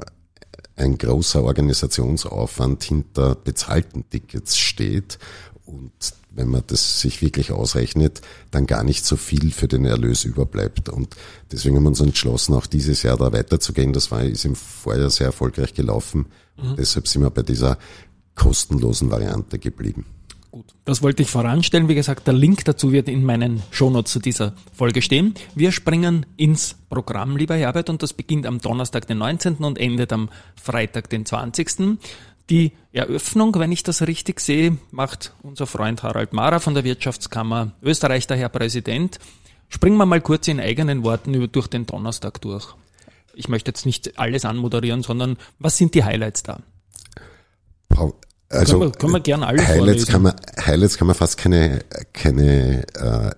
ein 0.75 0.97
großer 0.97 1.43
Organisationsaufwand 1.43 2.83
hinter 2.83 3.35
bezahlten 3.35 4.09
Tickets 4.09 4.57
steht 4.57 5.19
und 5.65 5.91
wenn 6.31 6.47
man 6.47 6.63
das 6.67 7.01
sich 7.01 7.21
wirklich 7.21 7.51
ausrechnet, 7.51 8.21
dann 8.51 8.65
gar 8.65 8.83
nicht 8.83 9.05
so 9.05 9.17
viel 9.17 9.51
für 9.51 9.67
den 9.67 9.85
Erlös 9.85 10.23
überbleibt. 10.23 10.89
Und 10.89 11.15
deswegen 11.51 11.75
haben 11.75 11.83
wir 11.83 11.89
uns 11.89 11.99
entschlossen, 11.99 12.53
auch 12.55 12.65
dieses 12.65 13.03
Jahr 13.03 13.17
da 13.17 13.31
weiterzugehen. 13.31 13.93
Das 13.93 14.11
war, 14.11 14.23
ist 14.23 14.45
im 14.45 14.55
Vorjahr 14.55 15.09
sehr 15.09 15.27
erfolgreich 15.27 15.73
gelaufen. 15.73 16.27
Mhm. 16.57 16.75
Deshalb 16.77 17.07
sind 17.07 17.21
wir 17.21 17.29
bei 17.29 17.43
dieser 17.43 17.77
kostenlosen 18.35 19.11
Variante 19.11 19.59
geblieben. 19.59 20.05
Gut, 20.51 20.65
das 20.83 21.01
wollte 21.01 21.21
ich 21.21 21.29
voranstellen. 21.29 21.87
Wie 21.87 21.95
gesagt, 21.95 22.27
der 22.27 22.33
Link 22.33 22.65
dazu 22.65 22.91
wird 22.91 23.07
in 23.07 23.23
meinen 23.23 23.63
Shownotes 23.71 24.11
zu 24.11 24.19
dieser 24.19 24.53
Folge 24.73 25.01
stehen. 25.01 25.33
Wir 25.55 25.71
springen 25.71 26.25
ins 26.35 26.75
Programm, 26.89 27.37
lieber 27.37 27.55
Herbert, 27.55 27.89
und 27.89 28.03
das 28.03 28.11
beginnt 28.11 28.45
am 28.45 28.59
Donnerstag, 28.59 29.07
den 29.07 29.19
19. 29.19 29.55
und 29.57 29.77
endet 29.77 30.11
am 30.11 30.27
Freitag, 30.61 31.09
den 31.09 31.25
20. 31.25 31.97
Die 32.51 32.73
Eröffnung, 32.91 33.55
wenn 33.57 33.71
ich 33.71 33.81
das 33.81 34.01
richtig 34.01 34.41
sehe, 34.41 34.77
macht 34.91 35.33
unser 35.41 35.65
Freund 35.65 36.03
Harald 36.03 36.33
Mara 36.33 36.59
von 36.59 36.73
der 36.73 36.83
Wirtschaftskammer 36.83 37.71
Österreich, 37.81 38.27
der 38.27 38.35
Herr 38.35 38.49
Präsident. 38.49 39.19
Springen 39.69 39.95
wir 39.95 40.05
mal 40.05 40.19
kurz 40.19 40.49
in 40.49 40.59
eigenen 40.59 41.05
Worten 41.05 41.49
durch 41.49 41.67
den 41.67 41.85
Donnerstag 41.85 42.41
durch. 42.41 42.75
Ich 43.33 43.47
möchte 43.47 43.69
jetzt 43.69 43.85
nicht 43.85 44.19
alles 44.19 44.43
anmoderieren, 44.43 45.01
sondern 45.01 45.37
was 45.59 45.77
sind 45.77 45.95
die 45.95 46.03
Highlights 46.03 46.43
da? 46.43 46.59
Also, 48.49 48.79
können 48.79 48.91
wir, 48.91 48.99
können 48.99 49.13
wir 49.13 49.19
gern 49.21 49.43
alle 49.43 49.65
Highlights 49.65 50.07
kann 50.07 50.23
man, 50.23 50.35
Highlights 50.59 50.97
kann 50.97 51.07
man 51.07 51.15
fast 51.15 51.37
keine, 51.37 51.85
keine 52.11 52.85
äh, 52.95 53.31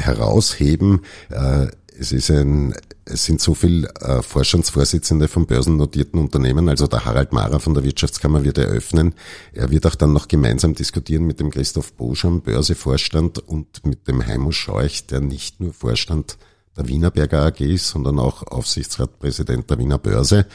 herausheben. 0.00 1.02
Äh, 1.28 1.66
es 1.98 2.12
ist 2.12 2.30
ein, 2.30 2.74
es 3.04 3.24
sind 3.24 3.40
so 3.40 3.54
viel 3.54 3.86
äh, 4.00 4.22
Vorstandsvorsitzende 4.22 5.28
von 5.28 5.46
börsennotierten 5.46 6.18
Unternehmen, 6.18 6.68
also 6.68 6.86
der 6.86 7.04
Harald 7.04 7.32
Mara 7.32 7.58
von 7.58 7.74
der 7.74 7.84
Wirtschaftskammer 7.84 8.44
wird 8.44 8.58
eröffnen. 8.58 9.14
Er 9.52 9.70
wird 9.70 9.86
auch 9.86 9.94
dann 9.94 10.12
noch 10.12 10.28
gemeinsam 10.28 10.74
diskutieren 10.74 11.24
mit 11.26 11.40
dem 11.40 11.50
Christoph 11.50 11.92
Boscham, 11.92 12.40
Börsevorstand 12.42 13.38
und 13.38 13.86
mit 13.86 14.08
dem 14.08 14.26
Heimo 14.26 14.50
Scheuch, 14.50 15.06
der 15.06 15.20
nicht 15.20 15.60
nur 15.60 15.72
Vorstand 15.72 16.36
der 16.76 16.88
Wienerberger 16.88 17.46
AG 17.46 17.60
ist, 17.60 17.88
sondern 17.88 18.18
auch 18.18 18.42
Aufsichtsratpräsident 18.42 19.70
der 19.70 19.78
Wiener 19.78 19.98
Börse. 19.98 20.46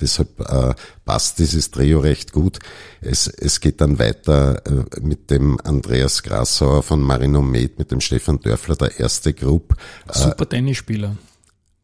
Deshalb 0.00 0.40
äh, 0.40 0.74
passt 1.04 1.38
dieses 1.38 1.70
Trio 1.70 2.00
recht 2.00 2.32
gut. 2.32 2.58
Es, 3.00 3.26
es 3.26 3.60
geht 3.60 3.80
dann 3.80 3.98
weiter 3.98 4.62
äh, 4.66 5.00
mit 5.00 5.30
dem 5.30 5.58
Andreas 5.62 6.22
Grassauer 6.22 6.82
von 6.82 7.00
Marinomed, 7.00 7.78
mit 7.78 7.90
dem 7.90 8.00
Stefan 8.00 8.40
Dörfler, 8.40 8.76
der 8.76 8.98
erste 8.98 9.32
Group. 9.32 9.76
Äh, 10.08 10.18
Super 10.18 10.48
Tennisspieler. 10.48 11.16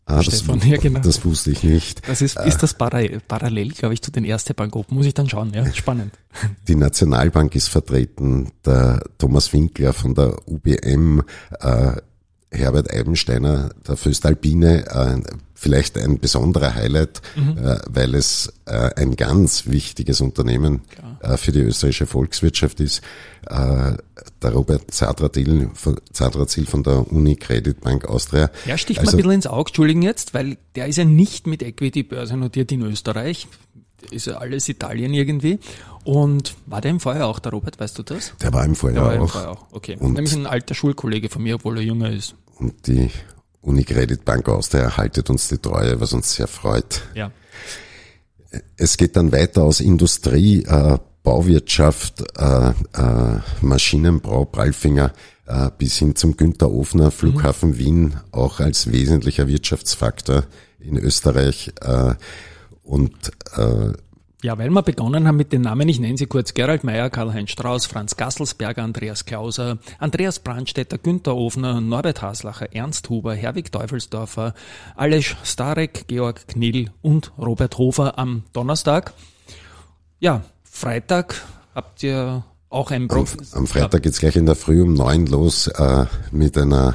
Ah, 0.08 0.22
Stefan, 0.22 0.60
das, 0.60 0.68
ja, 0.68 0.76
genau. 0.76 1.00
das 1.00 1.24
wusste 1.24 1.50
ich 1.50 1.64
nicht. 1.64 2.08
Das 2.08 2.22
ist, 2.22 2.38
ist 2.38 2.62
das 2.62 2.74
parallel, 2.74 3.72
glaube 3.72 3.92
ich, 3.92 4.02
zu 4.02 4.12
den 4.12 4.24
Erste 4.24 4.54
Bank 4.54 4.76
Open? 4.76 4.96
Muss 4.96 5.06
ich 5.06 5.14
dann 5.14 5.28
schauen, 5.28 5.52
ja, 5.52 5.66
spannend. 5.74 6.14
Die 6.68 6.76
Nationalbank 6.76 7.56
ist 7.56 7.68
vertreten, 7.68 8.52
der 8.64 9.02
Thomas 9.18 9.52
Winkler 9.52 9.92
von 9.92 10.14
der 10.14 10.36
UBM, 10.46 11.22
äh, 11.58 11.96
Herbert 12.50 12.92
Eibensteiner, 12.92 13.70
der 13.86 13.96
Föstalpine, 13.96 14.86
äh, 14.86 15.20
vielleicht 15.56 15.98
ein 15.98 16.20
besonderer 16.20 16.74
Highlight, 16.74 17.22
mhm. 17.34 17.58
äh, 17.58 17.78
weil 17.88 18.14
es 18.14 18.52
äh, 18.66 18.90
ein 18.94 19.16
ganz 19.16 19.66
wichtiges 19.66 20.20
Unternehmen 20.20 20.82
äh, 21.20 21.36
für 21.36 21.50
die 21.50 21.60
österreichische 21.60 22.06
Volkswirtschaft 22.06 22.80
ist. 22.80 23.02
Der 23.48 24.52
Robert 24.52 24.90
Zadrazil 24.90 25.70
von, 25.74 26.00
von 26.66 26.82
der 26.82 27.12
Uni 27.12 27.36
Credit 27.36 27.80
Bank 27.80 28.04
Austria. 28.06 28.50
Ja, 28.64 28.76
sticht 28.76 28.98
also, 28.98 29.12
mal 29.12 29.14
ein 29.14 29.16
bisschen 29.18 29.32
ins 29.32 29.46
Auge, 29.46 29.68
Entschuldigen 29.68 30.02
jetzt, 30.02 30.34
weil 30.34 30.58
der 30.74 30.88
ist 30.88 30.96
ja 30.96 31.04
nicht 31.04 31.46
mit 31.46 31.62
Equity 31.62 32.02
Börse 32.02 32.36
notiert 32.36 32.72
in 32.72 32.82
Österreich. 32.82 33.46
Ist 34.10 34.26
ja 34.26 34.38
alles 34.38 34.68
Italien 34.68 35.14
irgendwie. 35.14 35.58
Und 36.04 36.54
war 36.66 36.80
der 36.80 36.92
im 36.92 37.00
Feuer 37.00 37.26
auch, 37.26 37.38
der 37.38 37.52
Robert, 37.52 37.80
weißt 37.80 37.98
du 37.98 38.02
das? 38.02 38.32
Der 38.40 38.52
war 38.52 38.64
im 38.64 38.74
Feuer 38.74 38.92
der 38.92 39.02
war 39.02 39.12
auch. 39.12 39.20
Im 39.20 39.28
Feuer 39.28 39.50
auch. 39.50 39.66
Okay. 39.72 39.96
Und 39.98 40.12
Nämlich 40.12 40.34
ein 40.34 40.46
alter 40.46 40.74
Schulkollege 40.74 41.28
von 41.28 41.42
mir, 41.42 41.56
obwohl 41.56 41.78
er 41.78 41.82
jünger 41.82 42.10
ist. 42.10 42.36
Und 42.58 42.86
die 42.86 43.10
Unicredit 43.60 44.24
Bank 44.24 44.48
Austria 44.48 44.82
erhaltet 44.84 45.28
uns 45.28 45.48
die 45.48 45.58
Treue, 45.58 46.00
was 46.00 46.12
uns 46.12 46.34
sehr 46.34 46.46
freut. 46.46 47.02
Ja. 47.14 47.32
Es 48.76 48.96
geht 48.96 49.16
dann 49.16 49.32
weiter 49.32 49.64
aus 49.64 49.80
Industrie, 49.80 50.62
äh, 50.62 50.98
Bauwirtschaft, 51.24 52.22
äh, 52.38 52.68
äh, 52.68 53.40
Maschinenbau, 53.60 54.44
Prallfinger 54.44 55.12
äh, 55.46 55.70
bis 55.76 55.96
hin 55.96 56.14
zum 56.14 56.36
Günter 56.36 56.70
Ofner 56.70 57.10
Flughafen 57.10 57.70
mhm. 57.70 57.78
Wien 57.78 58.14
auch 58.30 58.60
als 58.60 58.92
wesentlicher 58.92 59.48
Wirtschaftsfaktor 59.48 60.44
in 60.78 60.96
Österreich. 60.96 61.72
Und 62.86 63.32
äh, 63.56 63.92
ja, 64.42 64.56
weil 64.58 64.70
wir 64.70 64.82
begonnen 64.82 65.26
haben 65.26 65.36
mit 65.36 65.52
den 65.52 65.62
Namen, 65.62 65.88
ich 65.88 65.98
nenne 65.98 66.16
sie 66.16 66.26
kurz, 66.26 66.54
Gerald 66.54 66.84
Meyer, 66.84 67.10
Karl-Heinz 67.10 67.50
Strauß, 67.50 67.86
Franz 67.86 68.16
Gasselsberger, 68.16 68.84
Andreas 68.84 69.24
Klauser, 69.24 69.78
Andreas 69.98 70.38
Brandstätter, 70.38 70.98
Günter 70.98 71.34
Ofner, 71.34 71.80
Norbert 71.80 72.22
Haslacher, 72.22 72.72
Ernst 72.72 73.08
Huber, 73.08 73.34
Herwig 73.34 73.72
Teufelsdorfer, 73.72 74.54
Alesch 74.94 75.36
Starek, 75.42 76.06
Georg 76.06 76.46
Knill 76.48 76.90
und 77.02 77.32
Robert 77.38 77.76
Hofer 77.78 78.18
am 78.18 78.44
Donnerstag. 78.52 79.14
Ja, 80.20 80.44
Freitag 80.62 81.42
habt 81.74 82.02
ihr 82.02 82.44
auch 82.68 82.90
ein 82.90 83.08
Prof 83.08 83.36
Am, 83.52 83.60
am 83.60 83.66
Freitag 83.66 84.02
geht's 84.02 84.20
gleich 84.20 84.36
in 84.36 84.46
der 84.46 84.54
Früh 84.54 84.82
um 84.82 84.94
neun 84.94 85.26
los 85.26 85.66
äh, 85.66 86.04
mit 86.30 86.56
einer 86.56 86.94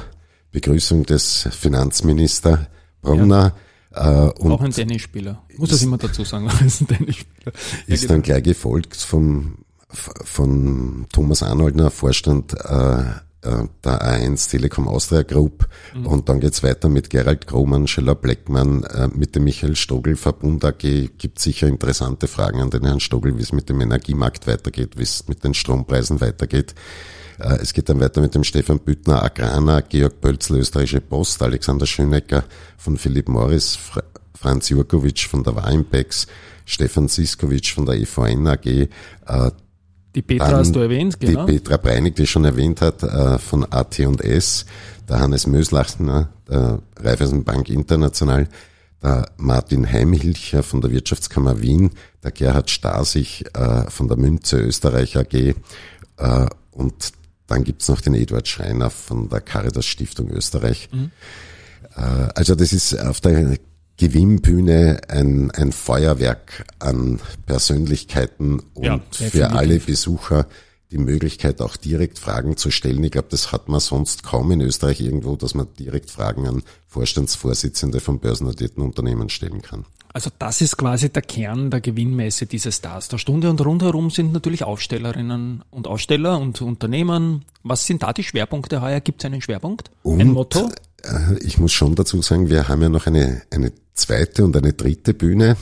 Begrüßung 0.52 1.04
des 1.04 1.48
Finanzminister 1.50 2.68
Brunner. 3.02 3.42
Ja 3.44 3.61
und 3.94 4.52
auch 4.52 4.60
ein 4.60 4.70
Tennisspieler. 4.70 5.42
Muss 5.56 5.70
das 5.70 5.82
immer 5.82 5.98
dazu 5.98 6.24
sagen, 6.24 6.48
ist 6.66 6.80
ein 6.80 6.86
Tennisspieler. 6.86 7.52
Ist 7.86 8.10
dann 8.10 8.22
gleich 8.22 8.42
gefolgt 8.42 8.96
vom, 8.96 9.58
von 9.88 11.06
Thomas 11.12 11.42
Arnoldner, 11.42 11.90
Vorstand 11.90 12.54
äh, 12.54 13.00
äh 13.42 13.66
der 13.84 14.02
A1 14.02 14.50
Telekom 14.50 14.88
Austria 14.88 15.22
Group. 15.22 15.68
Mhm. 15.94 16.06
Und 16.06 16.28
dann 16.28 16.40
geht's 16.40 16.62
weiter 16.62 16.88
mit 16.88 17.10
Gerald 17.10 17.46
Krohmann, 17.46 17.86
Scheller 17.86 18.14
Bleckmann, 18.14 18.84
äh, 18.84 19.08
mit 19.08 19.34
dem 19.34 19.44
Michael 19.44 19.76
Stogel 19.76 20.16
Verbund 20.16 20.64
AG. 20.64 20.78
Gibt 21.18 21.38
sicher 21.38 21.66
interessante 21.66 22.28
Fragen 22.28 22.60
an 22.60 22.70
den 22.70 22.84
Herrn 22.84 23.00
Stogel, 23.00 23.36
wie 23.36 23.42
es 23.42 23.52
mit 23.52 23.68
dem 23.68 23.80
Energiemarkt 23.80 24.46
weitergeht, 24.46 24.96
wie 24.96 25.02
es 25.02 25.28
mit 25.28 25.44
den 25.44 25.54
Strompreisen 25.54 26.20
weitergeht. 26.20 26.74
Äh, 27.38 27.58
es 27.60 27.72
geht 27.72 27.88
dann 27.88 28.00
weiter 28.00 28.20
mit 28.20 28.34
dem 28.34 28.44
Stefan 28.44 28.78
Büttner, 28.78 29.22
Agrana, 29.22 29.80
Georg 29.80 30.20
Pölzl, 30.20 30.58
Österreichische 30.58 31.00
Post, 31.00 31.42
Alexander 31.42 31.86
Schönecker 31.86 32.44
von 32.76 32.96
Philipp 32.96 33.28
Morris, 33.28 33.78
Franz 34.34 34.68
Jurkovic 34.68 35.20
von 35.20 35.42
der 35.42 35.56
Weinpex, 35.56 36.26
Stefan 36.64 37.08
Siskovic 37.08 37.68
von 37.68 37.86
der 37.86 37.96
EVN 37.96 38.46
AG. 38.46 38.66
Äh, 38.66 38.88
die 40.14 40.22
Petra 40.22 40.50
hast 40.58 40.76
du 40.76 40.80
erwähnt, 40.80 41.18
genau. 41.18 41.46
Die 41.46 41.52
Petra 41.52 41.78
Breinig, 41.78 42.16
die 42.16 42.26
schon 42.26 42.44
erwähnt 42.44 42.82
hat, 42.82 43.02
äh, 43.02 43.38
von 43.38 43.64
AT&S, 43.64 44.66
der 45.08 45.20
Hannes 45.20 45.46
Möslachner, 45.46 46.28
der 46.48 46.80
Raiffeisenbank 46.96 47.70
International, 47.70 48.46
der 49.02 49.26
Martin 49.36 49.90
Heimhilcher 49.90 50.62
von 50.62 50.80
der 50.80 50.92
Wirtschaftskammer 50.92 51.60
Wien, 51.60 51.90
der 52.22 52.30
Gerhard 52.30 52.70
Stasich 52.70 53.44
von 53.88 54.06
der 54.06 54.16
Münze 54.16 54.60
Österreich 54.60 55.16
AG 55.16 55.54
und 56.70 57.12
dann 57.46 57.64
gibt's 57.64 57.88
noch 57.88 58.00
den 58.00 58.14
Eduard 58.14 58.48
Schreiner 58.48 58.90
von 58.90 59.28
der 59.28 59.40
Caritas 59.40 59.86
Stiftung 59.86 60.30
Österreich. 60.30 60.88
Mhm. 60.92 61.10
Äh, 61.96 62.00
also 62.34 62.54
das 62.54 62.72
ist 62.72 62.98
auf 62.98 63.20
der 63.20 63.58
Gewinnbühne 63.96 65.02
ein, 65.08 65.50
ein 65.50 65.72
Feuerwerk 65.72 66.64
an 66.78 67.20
Persönlichkeiten 67.46 68.60
und 68.74 68.84
ja, 68.84 69.00
für 69.10 69.50
alle 69.50 69.78
Besucher 69.78 70.46
die 70.92 70.98
Möglichkeit, 70.98 71.60
auch 71.60 71.76
direkt 71.76 72.18
Fragen 72.18 72.56
zu 72.56 72.70
stellen. 72.70 73.02
Ich 73.02 73.12
glaube, 73.12 73.28
das 73.30 73.50
hat 73.50 73.68
man 73.68 73.80
sonst 73.80 74.22
kaum 74.22 74.50
in 74.52 74.60
Österreich 74.60 75.00
irgendwo, 75.00 75.36
dass 75.36 75.54
man 75.54 75.66
direkt 75.78 76.10
Fragen 76.10 76.46
an 76.46 76.62
Vorstandsvorsitzende 76.86 78.00
von 78.00 78.18
börsennotierten 78.20 78.82
Unternehmen 78.82 79.30
stellen 79.30 79.62
kann. 79.62 79.86
Also 80.12 80.30
das 80.38 80.60
ist 80.60 80.76
quasi 80.76 81.08
der 81.08 81.22
Kern 81.22 81.70
der 81.70 81.80
Gewinnmesse 81.80 82.44
dieses 82.44 82.76
Stars 82.76 83.08
der 83.08 83.16
Stunde 83.16 83.48
und 83.48 83.64
rundherum 83.64 84.10
sind 84.10 84.32
natürlich 84.32 84.62
Ausstellerinnen 84.62 85.64
und 85.70 85.86
Aussteller 85.86 86.38
und 86.38 86.60
Unternehmen. 86.60 87.46
Was 87.62 87.86
sind 87.86 88.02
da 88.02 88.12
die 88.12 88.22
Schwerpunkte 88.22 88.82
heuer? 88.82 89.00
Gibt 89.00 89.22
es 89.22 89.26
einen 89.26 89.40
Schwerpunkt? 89.40 89.90
Und, 90.02 90.20
ein 90.20 90.28
Motto? 90.28 90.70
Äh, 91.02 91.38
ich 91.40 91.58
muss 91.58 91.72
schon 91.72 91.94
dazu 91.94 92.20
sagen, 92.20 92.50
wir 92.50 92.68
haben 92.68 92.82
ja 92.82 92.90
noch 92.90 93.06
eine, 93.06 93.42
eine 93.50 93.72
zweite 93.94 94.44
und 94.44 94.54
eine 94.56 94.74
dritte 94.74 95.14
Bühne. 95.14 95.56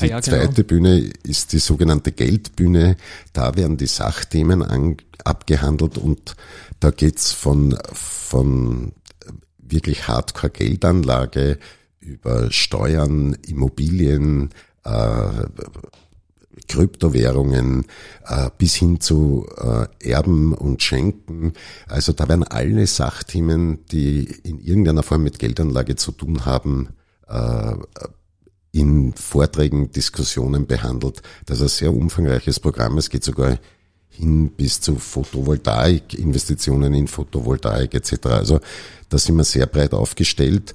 Die 0.00 0.06
ja, 0.06 0.20
genau. 0.20 0.36
zweite 0.36 0.64
Bühne 0.64 1.10
ist 1.24 1.52
die 1.52 1.58
sogenannte 1.58 2.12
Geldbühne. 2.12 2.96
Da 3.32 3.56
werden 3.56 3.76
die 3.76 3.86
Sachthemen 3.86 4.62
an, 4.62 4.96
abgehandelt 5.24 5.98
und 5.98 6.36
da 6.80 6.90
geht's 6.90 7.32
von, 7.32 7.76
von 7.92 8.92
wirklich 9.58 10.06
Hardcore-Geldanlage 10.08 11.58
über 12.00 12.50
Steuern, 12.50 13.36
Immobilien, 13.46 14.50
äh, 14.84 15.46
Kryptowährungen 16.68 17.86
äh, 18.26 18.50
bis 18.56 18.74
hin 18.74 19.00
zu 19.00 19.46
äh, 19.56 19.86
Erben 20.10 20.54
und 20.54 20.82
Schenken. 20.82 21.54
Also 21.88 22.12
da 22.12 22.28
werden 22.28 22.44
alle 22.44 22.86
Sachthemen, 22.86 23.84
die 23.86 24.24
in 24.44 24.60
irgendeiner 24.60 25.02
Form 25.02 25.22
mit 25.22 25.38
Geldanlage 25.38 25.96
zu 25.96 26.12
tun 26.12 26.44
haben, 26.44 26.90
äh, 27.28 27.74
in 28.72 29.12
Vorträgen, 29.12 29.92
Diskussionen 29.92 30.66
behandelt. 30.66 31.22
Das 31.46 31.58
ist 31.58 31.62
ein 31.62 31.68
sehr 31.68 31.94
umfangreiches 31.94 32.58
Programm. 32.58 32.98
Es 32.98 33.10
geht 33.10 33.22
sogar 33.22 33.58
hin 34.08 34.50
bis 34.50 34.80
zu 34.80 34.96
Photovoltaik, 34.96 36.14
Investitionen 36.14 36.94
in 36.94 37.06
Photovoltaik 37.06 37.94
etc. 37.94 38.26
Also 38.26 38.60
da 39.08 39.18
sind 39.18 39.36
wir 39.36 39.44
sehr 39.44 39.66
breit 39.66 39.94
aufgestellt. 39.94 40.74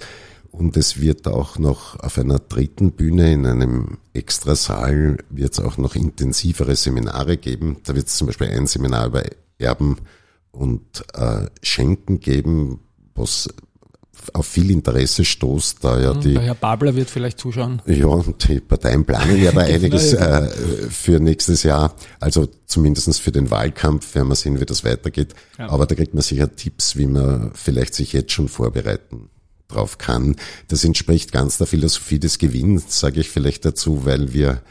Und 0.51 0.75
es 0.75 0.99
wird 0.99 1.27
auch 1.27 1.59
noch 1.59 1.99
auf 1.99 2.17
einer 2.17 2.39
dritten 2.39 2.91
Bühne 2.91 3.31
in 3.31 3.45
einem 3.45 3.97
Extrasaal 4.13 5.17
wird 5.29 5.53
es 5.53 5.59
auch 5.59 5.77
noch 5.77 5.95
intensivere 5.95 6.75
Seminare 6.75 7.37
geben. 7.37 7.77
Da 7.83 7.95
wird 7.95 8.07
es 8.07 8.15
zum 8.15 8.27
Beispiel 8.27 8.47
ein 8.47 8.65
Seminar 8.65 9.07
über 9.07 9.23
Erben 9.59 9.97
und 10.51 11.03
äh, 11.13 11.45
Schenken 11.61 12.19
geben, 12.19 12.79
was 13.13 13.49
auf 14.33 14.45
viel 14.45 14.71
Interesse 14.71 15.25
stoßt, 15.25 15.83
da 15.83 15.99
ja 15.99 16.13
mhm, 16.13 16.21
die. 16.21 16.33
Der 16.33 16.43
Herr 16.43 16.55
Babler 16.55 16.95
wird 16.95 17.09
vielleicht 17.09 17.39
zuschauen. 17.39 17.81
Ja, 17.85 18.07
und 18.07 18.47
die 18.47 18.59
Parteien 18.59 19.05
planen 19.05 19.41
ja 19.41 19.51
da 19.51 19.61
einiges 19.61 20.13
äh, 20.13 20.47
für 20.89 21.19
nächstes 21.19 21.63
Jahr. 21.63 21.95
Also 22.19 22.47
zumindestens 22.65 23.19
für 23.19 23.31
den 23.31 23.49
Wahlkampf 23.51 24.15
werden 24.15 24.27
wir 24.27 24.35
sehen, 24.35 24.59
wie 24.59 24.65
das 24.65 24.83
weitergeht. 24.83 25.33
Ja. 25.57 25.69
Aber 25.69 25.85
da 25.85 25.95
kriegt 25.95 26.13
man 26.13 26.23
sicher 26.23 26.55
Tipps, 26.55 26.97
wie 26.97 27.07
man 27.07 27.51
vielleicht 27.53 27.93
sich 27.93 28.13
jetzt 28.13 28.31
schon 28.31 28.49
vorbereiten 28.49 29.29
drauf 29.67 29.97
kann. 29.97 30.35
Das 30.67 30.83
entspricht 30.83 31.31
ganz 31.31 31.57
der 31.57 31.67
Philosophie 31.67 32.19
des 32.19 32.37
Gewinns, 32.37 32.99
sage 32.99 33.19
ich 33.19 33.29
vielleicht 33.29 33.65
dazu, 33.65 34.05
weil 34.05 34.33
wir, 34.33 34.61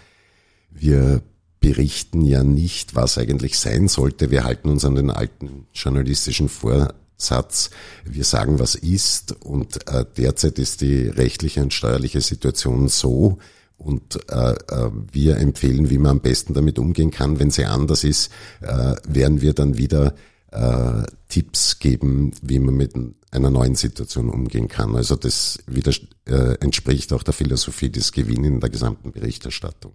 wir 0.70 1.22
berichten 1.60 2.22
ja 2.22 2.42
nicht, 2.42 2.94
was 2.94 3.18
eigentlich 3.18 3.58
sein 3.58 3.88
sollte. 3.88 4.30
Wir 4.30 4.44
halten 4.44 4.68
uns 4.68 4.84
an 4.84 4.94
den 4.94 5.10
alten 5.10 5.66
journalistischen 5.74 6.48
Vorsatz. 7.18 7.70
Wir 8.04 8.24
sagen, 8.24 8.58
was 8.58 8.74
ist. 8.74 9.32
Und 9.44 9.86
äh, 9.88 10.04
derzeit 10.16 10.58
ist 10.58 10.80
die 10.80 11.08
rechtliche 11.08 11.62
und 11.62 11.72
steuerliche 11.72 12.20
Situation 12.20 12.88
so, 12.88 13.38
und 13.78 14.18
äh, 14.30 14.52
äh, 14.52 14.90
wir 15.12 15.36
empfehlen, 15.36 15.90
wie 15.90 15.98
man 15.98 16.12
am 16.12 16.20
besten 16.20 16.54
damit 16.54 16.78
umgehen 16.78 17.10
kann. 17.10 17.38
Wenn 17.38 17.50
sie 17.50 17.66
anders 17.66 18.04
ist, 18.04 18.30
äh, 18.62 18.94
werden 19.06 19.42
wir 19.42 19.52
dann 19.52 19.76
wieder 19.76 20.14
äh, 20.50 21.02
Tipps 21.28 21.78
geben, 21.78 22.32
wie 22.40 22.58
man 22.58 22.74
mit 22.74 22.94
einer 23.30 23.50
neuen 23.50 23.74
Situation 23.74 24.30
umgehen 24.30 24.68
kann. 24.68 24.96
Also 24.96 25.14
das 25.14 25.58
wieder, 25.66 25.92
äh, 26.26 26.54
entspricht 26.60 27.12
auch 27.12 27.22
der 27.22 27.34
Philosophie 27.34 27.90
des 27.90 28.12
Gewinns 28.12 28.46
in 28.46 28.60
der 28.60 28.70
gesamten 28.70 29.12
Berichterstattung. 29.12 29.94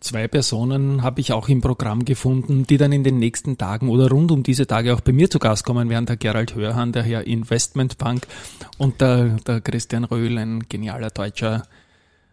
Zwei 0.00 0.28
Personen 0.28 1.02
habe 1.02 1.22
ich 1.22 1.32
auch 1.32 1.48
im 1.48 1.62
Programm 1.62 2.04
gefunden, 2.04 2.66
die 2.66 2.76
dann 2.76 2.92
in 2.92 3.02
den 3.02 3.18
nächsten 3.18 3.56
Tagen 3.56 3.88
oder 3.88 4.10
rund 4.10 4.30
um 4.30 4.42
diese 4.42 4.66
Tage 4.66 4.94
auch 4.94 5.00
bei 5.00 5.12
mir 5.12 5.30
zu 5.30 5.38
Gast 5.38 5.64
kommen 5.64 5.88
werden. 5.88 6.04
Der 6.04 6.18
Gerald 6.18 6.54
Hörhan, 6.54 6.92
der 6.92 7.02
Herr 7.02 7.26
Investmentbank 7.26 8.26
und 8.76 9.00
der, 9.00 9.36
der 9.46 9.62
Christian 9.62 10.04
Röhl, 10.04 10.36
ein 10.36 10.64
genialer 10.68 11.08
deutscher 11.08 11.62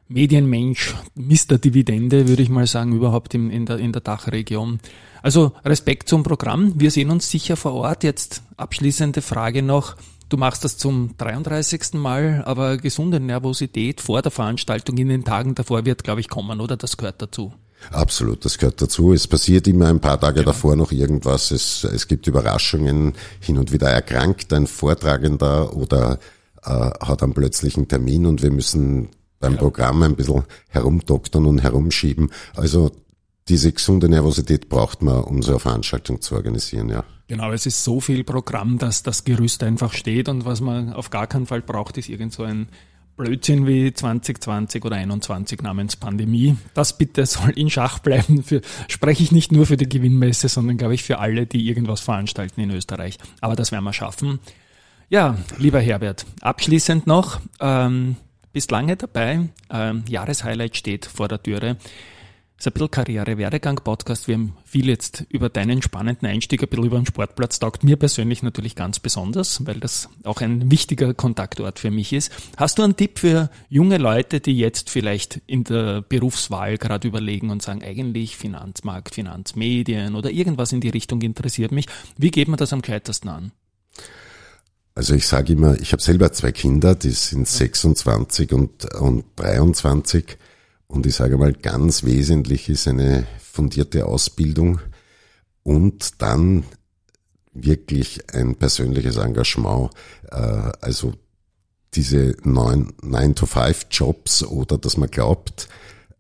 Medienmensch, 0.10 0.94
Mr. 1.16 1.58
Dividende, 1.58 2.28
würde 2.28 2.44
ich 2.44 2.50
mal 2.50 2.68
sagen, 2.68 2.94
überhaupt 2.94 3.34
in, 3.34 3.50
in, 3.50 3.66
der, 3.66 3.78
in 3.78 3.94
der 3.94 4.02
Dachregion. 4.02 4.82
Also 5.22 5.54
Respekt 5.64 6.10
zum 6.10 6.24
Programm. 6.24 6.74
Wir 6.82 6.92
sehen 6.92 7.12
uns 7.12 7.32
sicher 7.32 7.56
vor 7.56 7.74
Ort. 7.76 8.04
Jetzt 8.04 8.44
abschließende 8.58 9.22
Frage 9.22 9.64
noch. 9.64 9.96
Du 10.32 10.38
machst 10.38 10.64
das 10.64 10.78
zum 10.78 11.18
33. 11.18 11.96
Mal, 11.96 12.42
aber 12.46 12.78
gesunde 12.78 13.20
Nervosität 13.20 14.00
vor 14.00 14.22
der 14.22 14.32
Veranstaltung 14.32 14.98
in 14.98 15.10
den 15.10 15.26
Tagen 15.26 15.56
davor 15.56 15.86
wird, 15.86 16.06
glaube 16.06 16.22
ich, 16.22 16.30
kommen, 16.30 16.62
oder? 16.62 16.78
Das 16.78 16.96
gehört 16.96 17.22
dazu. 17.22 17.52
Absolut, 17.92 18.46
das 18.46 18.58
gehört 18.58 18.82
dazu. 18.82 19.12
Es 19.12 19.28
passiert 19.28 19.68
immer 19.68 19.90
ein 19.90 20.00
paar 20.00 20.18
Tage 20.22 20.40
ja. 20.40 20.46
davor 20.46 20.78
noch 20.78 20.94
irgendwas. 20.94 21.52
Es, 21.52 21.84
es 21.84 22.08
gibt 22.08 22.28
Überraschungen. 22.28 23.12
Hin 23.42 23.58
und 23.58 23.74
wieder 23.74 23.90
erkrankt 23.90 24.54
ein 24.54 24.68
Vortragender 24.68 25.76
oder 25.76 26.18
äh, 26.64 26.70
hat 26.70 27.24
einen 27.24 27.34
plötzlichen 27.34 27.90
Termin 27.90 28.26
und 28.26 28.42
wir 28.42 28.52
müssen 28.52 29.10
beim 29.42 29.56
ja. 29.56 29.60
Programm 29.60 30.02
ein 30.02 30.16
bisschen 30.16 30.44
herumdoktern 30.70 31.46
und 31.46 31.62
herumschieben. 31.62 32.32
Also 32.56 32.94
diese 33.48 33.72
gesunde 33.72 34.10
Nervosität 34.10 34.70
braucht 34.70 35.02
man, 35.02 35.24
um 35.24 35.42
so 35.42 35.52
eine 35.52 35.60
Veranstaltung 35.60 36.22
zu 36.22 36.36
organisieren, 36.36 36.90
ja. 36.90 37.04
Genau, 37.28 37.52
es 37.52 37.66
ist 37.66 37.84
so 37.84 38.02
viel 38.02 38.24
Programm, 38.24 38.78
dass 38.78 39.04
das 39.04 39.24
Gerüst 39.24 39.64
einfach 39.64 39.94
steht 39.94 40.28
und 40.28 40.46
was 40.46 40.60
man 40.60 40.94
auf 40.94 41.10
gar 41.10 41.28
keinen 41.28 41.46
Fall 41.46 41.62
braucht, 41.62 41.98
ist 41.98 42.10
irgend 42.10 42.34
so 42.34 42.44
ein 42.44 42.68
Blödsinn 43.16 43.68
wie 43.68 43.94
2020 43.94 44.84
oder 44.84 44.96
21 44.96 45.62
namens 45.62 45.96
Pandemie. 45.96 46.58
Das 46.74 46.98
bitte 46.98 47.26
soll 47.26 47.52
in 47.52 47.70
Schach 47.70 48.00
bleiben. 48.00 48.44
Für, 48.44 48.62
spreche 48.88 49.24
ich 49.24 49.32
nicht 49.32 49.52
nur 49.52 49.66
für 49.66 49.78
die 49.78 49.88
Gewinnmesse, 49.88 50.50
sondern 50.50 50.78
glaube 50.78 50.96
ich 50.96 51.04
für 51.04 51.20
alle, 51.20 51.46
die 51.46 51.68
irgendwas 51.68 52.02
veranstalten 52.02 52.60
in 52.62 52.72
Österreich. 52.72 53.18
Aber 53.40 53.56
das 53.56 53.72
werden 53.72 53.84
wir 53.84 53.94
schaffen. 53.94 54.40
Ja, 55.10 55.38
lieber 55.58 55.80
Herbert, 55.80 56.26
abschließend 56.42 57.06
noch, 57.06 57.42
ähm, 57.60 58.16
bist 58.54 58.72
lange 58.72 58.96
dabei, 58.98 59.50
ähm, 59.70 60.04
Jahreshighlight 60.08 60.76
steht 60.76 61.06
vor 61.06 61.28
der 61.28 61.44
Türe 61.44 61.78
ist 62.62 62.68
ein 62.68 62.74
bisschen 62.74 62.92
Karriere-Werdegang-Podcast. 62.92 64.28
Wir 64.28 64.36
haben 64.36 64.54
viel 64.66 64.88
jetzt 64.88 65.26
über 65.30 65.50
deinen 65.50 65.82
spannenden 65.82 66.28
Einstieg, 66.28 66.62
ein 66.62 66.70
bisschen 66.70 66.86
über 66.86 66.98
den 66.98 67.08
Sportplatz 67.08 67.58
taugt 67.58 67.84
mir 67.84 67.98
persönlich 67.98 68.44
natürlich 68.44 68.76
ganz 68.76 69.00
besonders, 69.00 69.66
weil 69.66 69.80
das 69.80 70.10
auch 70.24 70.42
ein 70.42 70.70
wichtiger 70.70 71.16
Kontaktort 71.16 71.80
für 71.80 71.90
mich 71.90 72.14
ist. 72.14 72.32
Hast 72.58 72.78
du 72.78 72.84
einen 72.84 72.96
Tipp 72.96 73.18
für 73.18 73.50
junge 73.70 73.98
Leute, 73.98 74.42
die 74.42 74.58
jetzt 74.58 74.92
vielleicht 74.92 75.42
in 75.48 75.64
der 75.64 76.04
Berufswahl 76.04 76.78
gerade 76.78 77.08
überlegen 77.08 77.50
und 77.50 77.64
sagen, 77.64 77.82
eigentlich 77.82 78.38
Finanzmarkt, 78.38 79.16
Finanzmedien 79.16 80.14
oder 80.14 80.30
irgendwas 80.30 80.72
in 80.72 80.82
die 80.82 80.90
Richtung 80.90 81.22
interessiert 81.22 81.72
mich? 81.72 81.88
Wie 82.18 82.30
geht 82.30 82.48
man 82.48 82.58
das 82.58 82.74
am 82.74 82.84
gescheitesten 82.84 83.30
an? 83.30 83.52
Also 84.94 85.16
ich 85.16 85.26
sage 85.26 85.54
immer, 85.54 85.80
ich 85.80 85.94
habe 85.94 86.02
selber 86.02 86.32
zwei 86.32 86.52
Kinder, 86.52 86.94
die 86.94 87.10
sind 87.10 87.48
26 87.48 88.54
und, 88.54 88.94
und 88.94 89.24
23 89.38 90.38
und 90.92 91.06
ich 91.06 91.16
sage 91.16 91.38
mal, 91.38 91.54
ganz 91.54 92.04
wesentlich 92.04 92.70
ist 92.70 92.88
eine 92.88 93.26
fundierte 93.40 94.06
Ausbildung 94.06 94.80
und 95.64 96.22
dann 96.22 96.64
wirklich 97.54 98.34
ein 98.34 98.56
persönliches 98.56 99.18
Engagement. 99.18 99.92
Äh, 100.30 100.72
also 100.82 101.14
diese 101.94 102.32
9-to-5-Jobs 102.44 104.44
oder 104.44 104.78
dass 104.78 104.98
man 104.98 105.10
glaubt, 105.10 105.70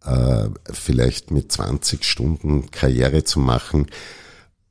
äh, 0.05 0.47
vielleicht 0.71 1.31
mit 1.31 1.51
20 1.51 2.05
Stunden 2.05 2.71
Karriere 2.71 3.23
zu 3.23 3.39
machen. 3.39 3.87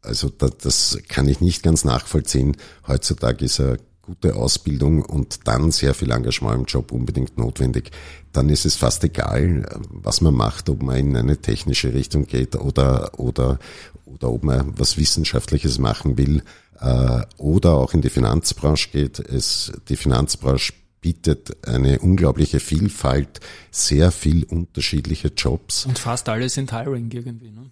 Also 0.03 0.31
das 0.31 0.99
kann 1.09 1.29
ich 1.29 1.41
nicht 1.41 1.63
ganz 1.63 1.85
nachvollziehen. 1.85 2.57
Heutzutage 2.87 3.45
ist 3.45 3.61
eine 3.61 3.79
gute 4.11 4.35
Ausbildung 4.35 5.05
und 5.05 5.47
dann 5.47 5.71
sehr 5.71 5.95
viel 5.95 6.11
Engagement 6.11 6.59
im 6.59 6.65
Job 6.65 6.91
unbedingt 6.91 7.39
notwendig. 7.39 7.93
Dann 8.33 8.49
ist 8.49 8.67
es 8.67 8.75
fast 8.75 9.05
egal, 9.05 9.69
was 9.89 10.21
man 10.21 10.35
macht, 10.35 10.69
ob 10.69 10.83
man 10.83 10.97
in 10.97 11.17
eine 11.17 11.41
technische 11.41 11.95
Richtung 11.95 12.27
geht 12.27 12.57
oder, 12.57 13.21
oder, 13.21 13.61
oder 14.05 14.31
ob 14.31 14.43
man 14.43 14.77
was 14.77 14.97
Wissenschaftliches 14.97 15.79
machen 15.79 16.19
will 16.19 16.43
äh, 16.81 17.23
oder 17.37 17.75
auch 17.75 17.95
in 17.95 18.03
die 18.03 18.11
Finanzbranche 18.11 18.91
geht. 18.91 19.21
Es, 19.21 19.73
die 19.89 19.97
Finanzbranche 19.97 20.73
bietet 21.01 21.69
eine 21.69 22.01
unglaubliche 22.01 22.59
Vielfalt, 22.59 23.39
sehr 23.71 24.11
viel 24.11 24.43
unterschiedliche 24.43 25.29
Jobs. 25.29 25.87
Und 25.87 26.01
fast 26.01 26.29
alle 26.29 26.49
sind 26.49 26.73
Hiring 26.73 27.13
irgendwie, 27.13 27.53
ne? 27.53 27.71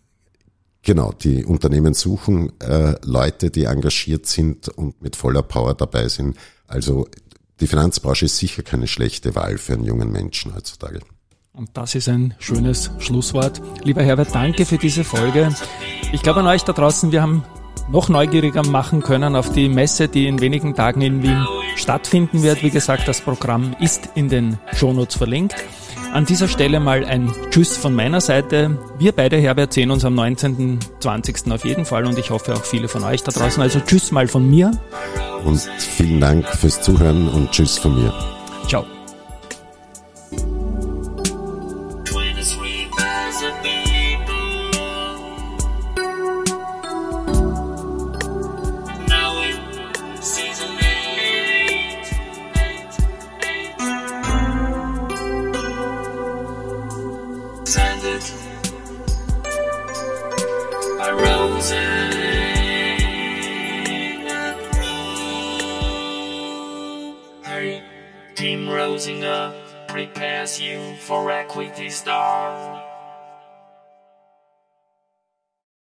Genau, 0.89 1.13
die 1.13 1.45
Unternehmen 1.45 1.93
suchen 1.93 2.51
äh, 2.61 2.95
Leute, 3.05 3.51
die 3.51 3.65
engagiert 3.65 4.25
sind 4.25 4.71
und 4.71 5.03
mit 5.03 5.17
voller 5.17 5.43
Power 5.43 5.75
dabei 5.75 6.09
sind. 6.09 6.39
Also 6.67 7.07
die 7.61 7.67
Finanzbranche 7.67 8.25
ist 8.25 8.39
sicher 8.39 8.63
keine 8.63 8.87
schlechte 8.87 9.35
Wahl 9.35 9.59
für 9.59 9.75
einen 9.75 9.85
jungen 9.85 10.11
Menschen 10.11 10.55
heutzutage. 10.55 11.01
Und 11.53 11.69
das 11.75 11.95
ist 11.95 12.09
ein 12.09 12.33
schönes 12.39 12.91
Schlusswort. 13.01 13.61
Lieber 13.85 14.03
Herbert, 14.03 14.35
danke 14.35 14.65
für 14.65 14.79
diese 14.79 15.05
Folge. 15.05 15.55
Ich 16.15 16.23
glaube 16.23 16.41
an 16.41 16.47
euch 16.47 16.65
da 16.65 16.73
draußen, 16.73 17.13
wir 17.13 17.21
haben 17.21 17.45
noch 17.91 18.09
neugieriger 18.09 18.67
machen 18.67 19.03
können 19.03 19.37
auf 19.37 19.53
die 19.53 19.69
Messe, 19.69 20.09
die 20.09 20.27
in 20.27 20.41
wenigen 20.41 20.75
Tagen 20.75 21.03
in 21.03 21.23
Wien 21.23 21.47
stattfinden 21.77 22.43
wird. 22.43 22.63
Wie 22.63 22.71
gesagt, 22.71 23.07
das 23.07 23.21
Programm 23.21 23.77
ist 23.79 24.09
in 24.15 24.31
den 24.31 24.59
Shownotes 24.73 25.17
verlinkt. 25.19 25.55
An 26.13 26.25
dieser 26.25 26.49
Stelle 26.49 26.81
mal 26.81 27.05
ein 27.05 27.33
Tschüss 27.51 27.77
von 27.77 27.95
meiner 27.95 28.21
Seite. 28.21 28.77
Wir 28.99 29.13
beide, 29.13 29.37
Herbert, 29.37 29.73
sehen 29.73 29.91
uns 29.91 30.05
am 30.05 30.15
19. 30.15 30.79
20. 31.01 31.53
auf 31.53 31.65
jeden 31.65 31.85
Fall 31.85 32.07
und 32.07 32.19
ich 32.19 32.31
hoffe 32.31 32.55
auch 32.55 32.65
viele 32.65 32.89
von 32.89 33.05
euch 33.05 33.23
da 33.23 33.31
draußen. 33.31 33.63
Also 33.63 33.81
Tschüss 33.81 34.11
mal 34.11 34.27
von 34.27 34.49
mir. 34.49 34.73
Und 35.45 35.61
vielen 35.79 36.21
Dank 36.21 36.49
fürs 36.49 36.81
Zuhören 36.81 37.29
und 37.29 37.51
Tschüss 37.53 37.79
von 37.79 37.95
mir. 37.95 38.13
Ciao. 38.67 38.85